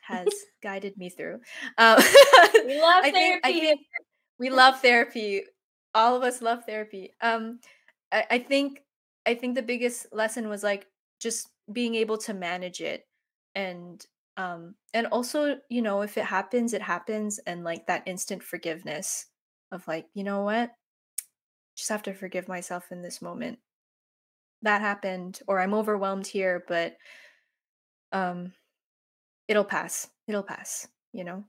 [0.00, 0.28] has
[0.62, 1.38] guided me through.
[1.76, 1.96] Uh,
[2.54, 3.80] we love I therapy think, I think
[4.38, 5.42] we love therapy.
[5.94, 7.12] All of us love therapy.
[7.20, 7.60] Um
[8.12, 8.82] I, I think
[9.26, 10.86] i think the biggest lesson was like
[11.20, 13.06] just being able to manage it
[13.54, 14.04] and
[14.38, 19.26] um and also you know if it happens it happens and like that instant forgiveness
[19.72, 20.70] of like you know what?
[21.76, 23.58] Just have to forgive myself in this moment.
[24.62, 26.96] That happened or i'm overwhelmed here but
[28.10, 28.52] um
[29.46, 31.44] it'll pass it'll pass you know?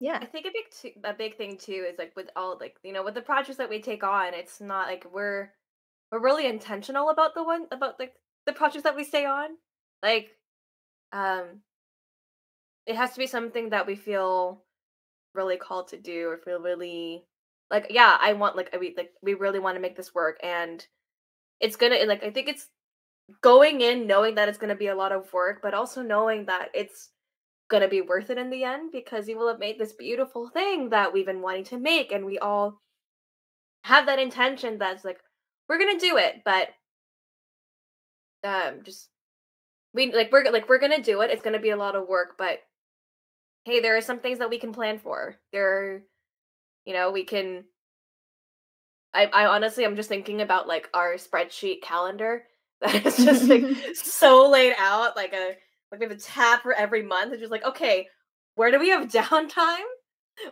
[0.00, 0.18] Yeah.
[0.22, 2.92] i think a big t- a big thing too is like with all like you
[2.92, 5.50] know with the projects that we take on it's not like we're
[6.12, 8.14] we're really intentional about the one about like
[8.46, 9.50] the projects that we stay on.
[10.02, 10.30] Like
[11.12, 11.60] um
[12.86, 14.62] it has to be something that we feel
[15.34, 17.24] really called to do or feel really
[17.70, 20.86] like yeah i want like we like we really want to make this work and
[21.60, 22.68] it's gonna like i think it's
[23.40, 26.68] going in knowing that it's gonna be a lot of work but also knowing that
[26.74, 27.10] it's
[27.68, 30.90] gonna be worth it in the end because you will have made this beautiful thing
[30.90, 32.78] that we've been wanting to make and we all
[33.84, 35.18] have that intention that's like
[35.68, 36.68] we're gonna do it but
[38.44, 39.08] um just
[39.94, 41.30] we like we're like we're gonna do it.
[41.30, 42.60] It's gonna be a lot of work, but
[43.64, 45.36] hey, there are some things that we can plan for.
[45.52, 46.02] There, are,
[46.84, 47.64] you know, we can.
[49.14, 52.44] I I honestly, I'm just thinking about like our spreadsheet calendar
[52.80, 53.64] that is just like
[53.94, 55.56] so laid out, like a
[55.90, 57.32] like we have a tab for every month.
[57.32, 58.08] It's just like okay,
[58.54, 59.84] where do we have downtime?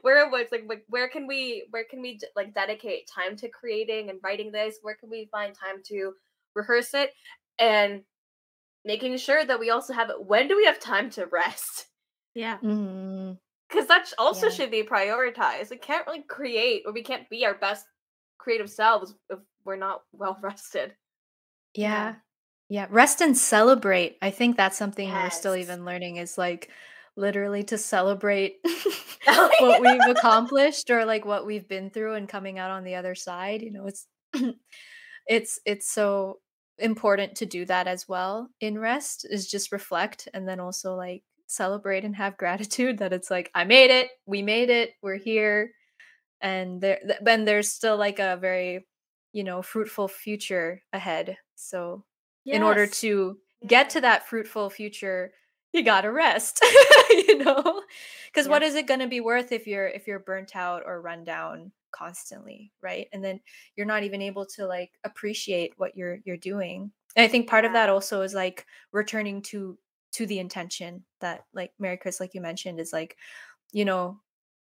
[0.02, 4.10] Where was like, like where can we where can we like dedicate time to creating
[4.10, 4.78] and writing this?
[4.82, 6.12] Where can we find time to
[6.54, 7.12] rehearse it?
[7.58, 8.02] And
[8.84, 11.86] making sure that we also have when do we have time to rest?
[12.34, 12.56] Yeah.
[12.60, 13.86] Because mm-hmm.
[13.88, 14.52] that also yeah.
[14.52, 15.70] should be prioritized.
[15.70, 17.84] We can't really create or we can't be our best
[18.38, 20.94] creative selves if we're not well rested.
[21.74, 22.16] Yeah.
[22.68, 22.86] Yeah.
[22.90, 24.16] Rest and celebrate.
[24.22, 25.22] I think that's something yes.
[25.22, 26.70] we're still even learning is like
[27.16, 28.56] literally to celebrate
[29.28, 32.94] oh, what we've accomplished or like what we've been through and coming out on the
[32.94, 34.06] other side you know it's
[35.26, 36.38] it's it's so
[36.80, 41.22] important to do that as well in rest is just reflect and then also like
[41.46, 45.72] celebrate and have gratitude that it's like I made it, we made it, we're here
[46.40, 48.86] and there then there's still like a very
[49.32, 51.36] you know fruitful future ahead.
[51.56, 52.04] So
[52.44, 52.56] yes.
[52.56, 55.32] in order to get to that fruitful future,
[55.72, 56.64] you gotta rest.
[57.10, 57.82] you know,
[58.26, 61.00] because what is it going to be worth if you're if you're burnt out or
[61.00, 63.08] run down constantly, right?
[63.12, 63.40] And then
[63.76, 66.92] you're not even able to like appreciate what you're you're doing.
[67.16, 69.78] And I think part of that also is like returning to
[70.12, 73.16] to the intention that like Maricris, like you mentioned, is like,
[73.72, 74.20] you know,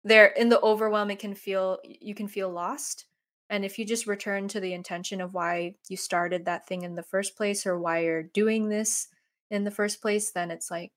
[0.04, 3.06] there in the overwhelm it can feel you can feel lost
[3.50, 6.94] and if you just return to the intention of why you started that thing in
[6.94, 9.08] the first place or why you're doing this
[9.50, 10.92] in the first place then it's like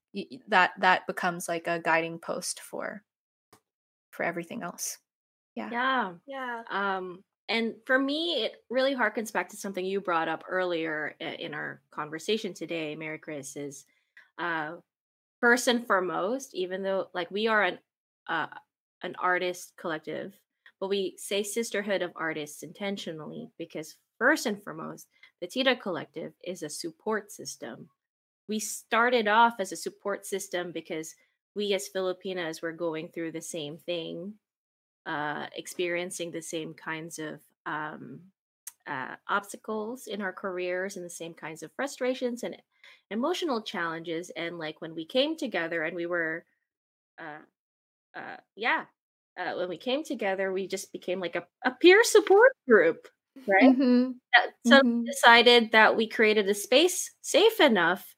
[0.48, 3.04] that that becomes like a guiding post for
[4.10, 4.98] for everything else
[5.56, 5.70] yeah.
[5.72, 6.14] Yeah.
[6.28, 6.62] Yeah.
[6.70, 11.54] Um and for me it really harkens back to something you brought up earlier in
[11.54, 13.86] our conversation today maricris is
[14.40, 14.72] uh
[15.40, 17.78] first and foremost even though like we are an
[18.28, 18.48] uh,
[19.04, 20.34] an artist collective,
[20.80, 25.08] but we say sisterhood of artists intentionally because first and foremost,
[25.42, 27.90] the Tita Collective is a support system.
[28.48, 31.14] We started off as a support system because
[31.56, 34.34] we as Filipinas were going through the same thing,
[35.06, 38.20] uh, experiencing the same kinds of um,
[38.88, 42.56] uh, obstacles in our careers and the same kinds of frustrations and
[43.12, 44.32] emotional challenges.
[44.36, 46.46] And like when we came together and we were,
[47.20, 47.40] uh,
[48.16, 48.86] uh, yeah,
[49.38, 53.08] uh, when we came together, we just became like a, a peer support group,
[53.48, 53.76] right?
[53.78, 54.12] Mm-hmm.
[54.66, 55.00] So mm-hmm.
[55.00, 58.16] we decided that we created a space safe enough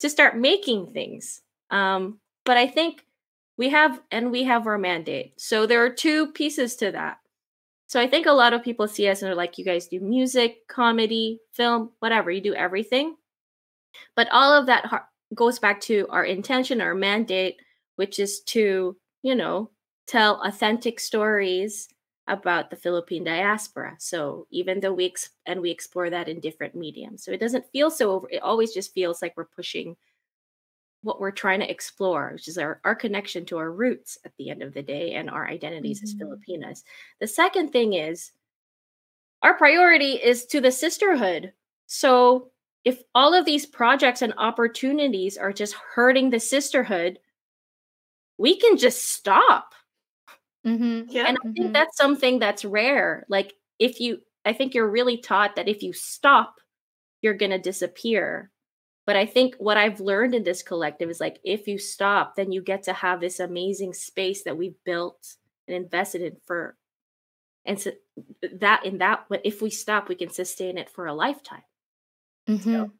[0.00, 1.42] to start making things.
[1.70, 3.04] Um, but I think
[3.56, 5.34] we have, and we have our mandate.
[5.40, 7.18] So there are two pieces to that.
[7.86, 10.00] So I think a lot of people see us and they're like, you guys do
[10.00, 13.16] music, comedy, film, whatever, you do everything.
[14.16, 14.90] But all of that
[15.34, 17.56] goes back to our intention, our mandate,
[17.96, 19.70] which is to, you know,
[20.06, 21.88] tell authentic stories
[22.26, 23.94] about the Philippine diaspora.
[23.98, 25.14] So even though we
[25.46, 28.28] and we explore that in different mediums, so it doesn't feel so over.
[28.30, 29.96] It always just feels like we're pushing
[31.04, 34.50] what we're trying to explore, which is our, our connection to our roots at the
[34.50, 36.04] end of the day and our identities mm-hmm.
[36.04, 36.84] as Filipinas.
[37.20, 38.32] The second thing is
[39.42, 41.52] our priority is to the sisterhood.
[41.86, 42.50] So
[42.84, 47.18] if all of these projects and opportunities are just hurting the sisterhood,
[48.38, 49.74] we can just stop
[50.66, 51.10] Mm-hmm.
[51.10, 51.24] Yeah.
[51.28, 51.72] And I think mm-hmm.
[51.72, 53.26] that's something that's rare.
[53.28, 56.56] Like if you, I think you're really taught that if you stop,
[57.20, 58.50] you're going to disappear.
[59.06, 62.52] But I think what I've learned in this collective is like if you stop, then
[62.52, 65.34] you get to have this amazing space that we've built
[65.68, 66.76] and invested in for
[67.66, 67.90] and so
[68.60, 71.62] that in that but if we stop we can sustain it for a lifetime
[72.46, 72.62] mm-hmm.
[72.62, 72.90] so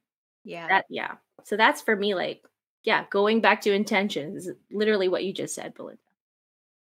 [0.42, 2.42] yeah that yeah so that's for me like
[2.82, 6.00] yeah going back to intentions literally what you just said belinda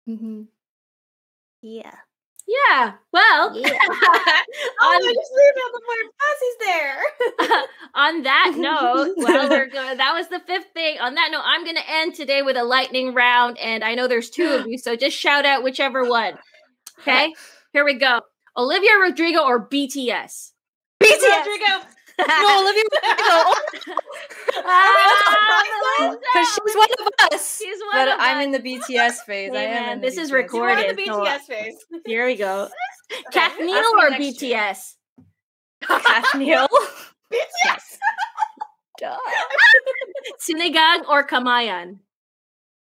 [0.07, 0.43] mm-hmm.
[1.61, 1.95] Yeah.
[2.48, 2.94] Yeah.
[3.14, 3.70] Well, yeah.
[3.70, 4.36] oh,
[4.82, 7.64] on, I just leave out the word Fuzzy's there.
[7.96, 9.98] on that note, well, we're going.
[9.98, 11.00] That was the fifth thing.
[11.00, 14.08] On that note, I'm going to end today with a lightning round, and I know
[14.08, 16.34] there's two of you, so just shout out whichever one.
[17.00, 17.34] Okay,
[17.74, 18.22] here we go.
[18.58, 20.52] Olivia Rodrigo or BTS?
[21.02, 21.38] BTS.
[21.38, 21.88] Rodrigo
[22.28, 22.84] no, Olivia
[26.01, 27.57] Because she's one of us.
[27.57, 28.45] She's one but of I'm us.
[28.45, 29.51] in the BTS phase.
[29.51, 30.01] Hey, I am.
[30.01, 30.22] This BTS.
[30.22, 30.80] is recorded.
[30.80, 31.86] You're in the BTS so phase.
[32.05, 32.69] Here we go.
[33.34, 34.95] Kathniel or BTS?
[35.84, 36.67] Kathniel.
[37.32, 37.97] BTS.
[38.99, 39.17] Duh.
[40.39, 41.99] Sinigang or Kamayan?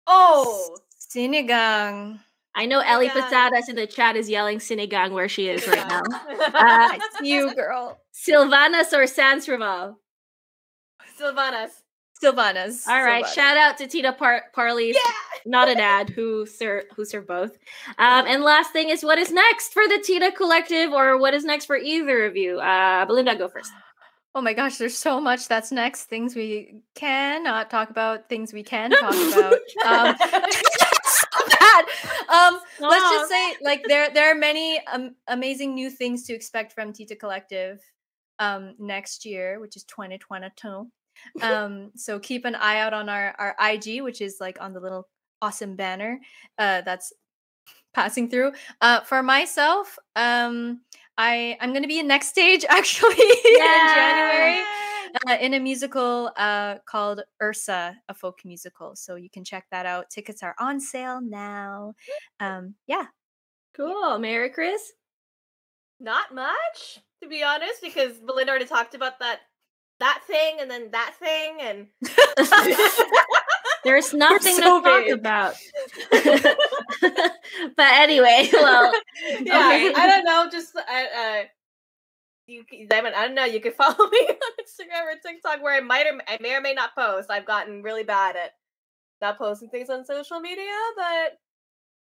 [0.07, 0.77] Oh.
[0.99, 2.21] Sinigang.
[2.55, 6.03] I know Ellie Posadas in the chat is yelling Sinigang where she is right now.
[6.55, 7.99] Uh, you, girl.
[8.29, 9.99] Sylvanas or Sans Rival?
[11.19, 11.71] Sylvanas.
[12.23, 12.87] Sylvanas.
[12.87, 13.25] All right.
[13.25, 13.35] Sylvanas.
[13.35, 15.13] Shout out to Tina Par- Parley's, yeah!
[15.45, 17.59] not an ad, who serve who serve both.
[17.99, 21.45] Um, and last thing is what is next for the Tita Collective, or what is
[21.45, 22.61] next for either of you?
[22.61, 23.73] Uh, Belinda, go first.
[24.35, 26.05] Oh my gosh, there's so much that's next.
[26.05, 29.55] Things we cannot talk about, things we can talk about.
[29.85, 30.17] Um,
[31.51, 31.85] bad.
[32.29, 36.73] Um, let's just say, like, there there are many um, amazing new things to expect
[36.73, 37.81] from Tita Collective
[38.43, 40.91] um, next year, which is 2022.
[41.43, 44.81] Um, so keep an eye out on our our IG, which is like on the
[44.81, 45.07] little
[45.43, 46.19] awesome banner
[46.59, 47.13] uh, that's
[47.93, 48.53] passing through.
[48.81, 50.81] Uh, for myself, um,
[51.19, 54.65] I I'm gonna be in next stage actually in January
[55.29, 58.97] uh, in a musical uh, called Ursa, a folk musical.
[58.97, 60.11] So you can check that out.
[60.11, 61.95] Tickets are on sale now.
[62.41, 63.07] Um, yeah.
[63.77, 64.19] Cool.
[64.19, 64.81] Maricris?
[66.01, 69.41] Not much, to be honest, because Belinda already talked about that
[70.01, 71.87] that thing and then that thing and
[73.85, 75.09] there's nothing so to big.
[75.09, 75.55] talk about.
[77.77, 78.93] but anyway, well,
[79.43, 79.95] yeah, okay.
[79.95, 80.49] I don't know.
[80.51, 81.43] Just uh, uh,
[82.47, 83.45] you, I, I don't know.
[83.45, 86.61] You can follow me on Instagram or TikTok where I might or I may or
[86.61, 87.31] may not post.
[87.31, 88.53] I've gotten really bad at
[89.21, 91.39] not posting things on social media, but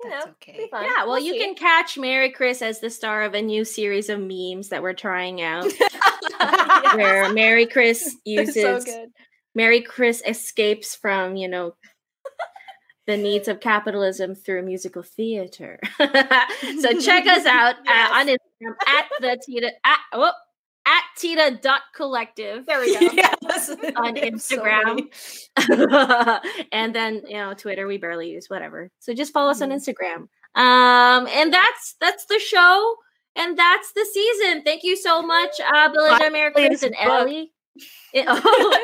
[0.04, 0.70] That's okay.
[0.72, 1.39] Yeah, well, we'll you see.
[1.39, 5.41] can catch Maricris as the star of a new series of memes that we're trying
[5.41, 6.95] out, yes.
[6.95, 9.08] where Maricris uses so
[9.58, 11.76] Maricris escapes from you know
[13.08, 15.80] the needs of capitalism through musical theater.
[15.97, 18.12] so check us out yes.
[18.12, 20.32] uh, on Instagram at the Tita at oh,
[20.86, 22.66] at Tita dot collective.
[22.66, 23.22] There we go.
[23.68, 23.70] Yes.
[23.95, 25.07] on Instagram.
[25.60, 26.39] So
[26.72, 28.89] and then you know, Twitter we barely use, whatever.
[28.99, 29.72] So just follow us mm-hmm.
[29.72, 30.28] on Instagram.
[30.55, 32.95] Um, and that's that's the show,
[33.36, 34.64] and that's the season.
[34.64, 37.51] Thank you so much, uh Belinda Maricris and Ellie.
[38.14, 38.78] It, oh,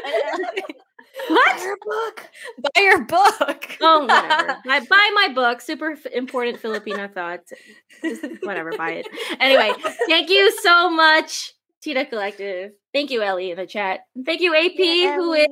[1.28, 1.58] what?
[1.58, 2.30] Buy your book.
[2.62, 3.78] Buy your book.
[3.82, 4.58] oh, whatever.
[4.66, 5.62] buy, buy my book.
[5.62, 7.54] Super important Filipino thoughts.
[8.02, 8.72] Just whatever.
[8.78, 9.08] Buy it.
[9.40, 9.72] Anyway,
[10.08, 12.72] thank you so much, Tita Collective.
[12.94, 14.02] Thank you, Ellie, in the chat.
[14.26, 15.48] Thank you, AP, yeah, who is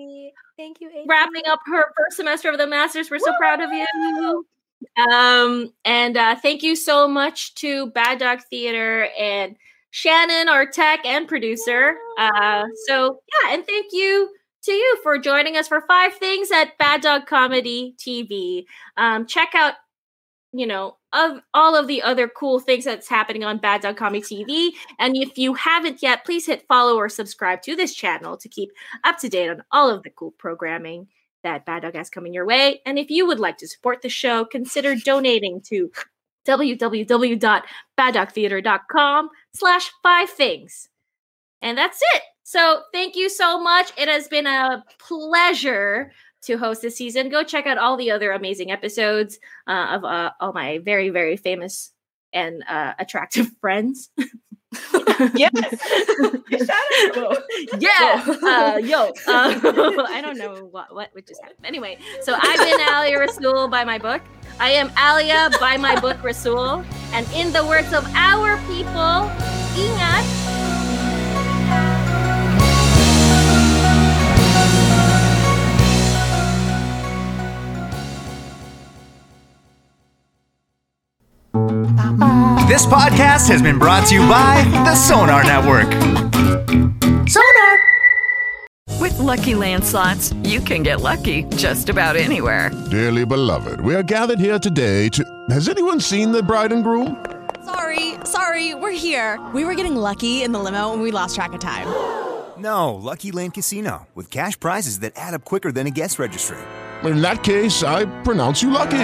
[0.57, 1.05] thank you, AP.
[1.07, 3.11] wrapping up her first semester of the masters.
[3.11, 3.37] We're so Woo!
[3.37, 4.45] proud of you.
[5.11, 9.55] Um, and uh, thank you so much to Bad Dog Theater and
[9.91, 11.95] Shannon, our tech and producer.
[12.17, 14.29] Uh, so yeah, and thank you
[14.63, 18.65] to you for joining us for five things at Bad Dog Comedy TV.
[18.97, 19.73] Um, check out,
[20.51, 24.21] you know, of all of the other cool things that's happening on Bad Dog Comedy
[24.21, 24.71] TV.
[24.99, 28.71] And if you haven't yet, please hit follow or subscribe to this channel to keep
[29.03, 31.07] up to date on all of the cool programming
[31.43, 32.81] that Bad Dog has coming your way.
[32.85, 35.91] And if you would like to support the show, consider donating to
[36.45, 40.89] www.baddogtheater.com slash five things.
[41.61, 42.23] And that's it.
[42.43, 43.91] So thank you so much.
[43.97, 46.11] It has been a pleasure
[46.45, 47.29] to host this season.
[47.29, 51.37] Go check out all the other amazing episodes uh, of uh, all my very, very
[51.37, 51.91] famous
[52.31, 54.09] and uh, attractive friends.
[55.35, 55.51] yes.
[57.79, 58.23] yeah.
[58.43, 59.11] Uh, yo.
[59.27, 59.59] Uh,
[60.09, 61.63] I don't know what what would just happen.
[61.63, 64.21] Anyway, so I've been Alia Rasul by my book.
[64.59, 66.83] I am Alia by my book Rasul.
[67.13, 69.29] And in the words of our people,
[69.77, 70.42] ingat
[82.67, 85.91] This podcast has been brought to you by the Sonar Network.
[87.27, 87.79] Sonar!
[89.01, 92.71] With LuckyLand Slots, you can get lucky just about anywhere.
[92.89, 95.23] Dearly beloved, we are gathered here today to.
[95.49, 97.23] Has anyone seen the bride and groom?
[97.65, 99.45] Sorry, sorry, we're here.
[99.53, 101.87] We were getting lucky in the limo and we lost track of time.
[102.57, 106.57] No, Lucky Land Casino, with cash prizes that add up quicker than a guest registry.
[107.03, 109.03] In that case, I pronounce you lucky.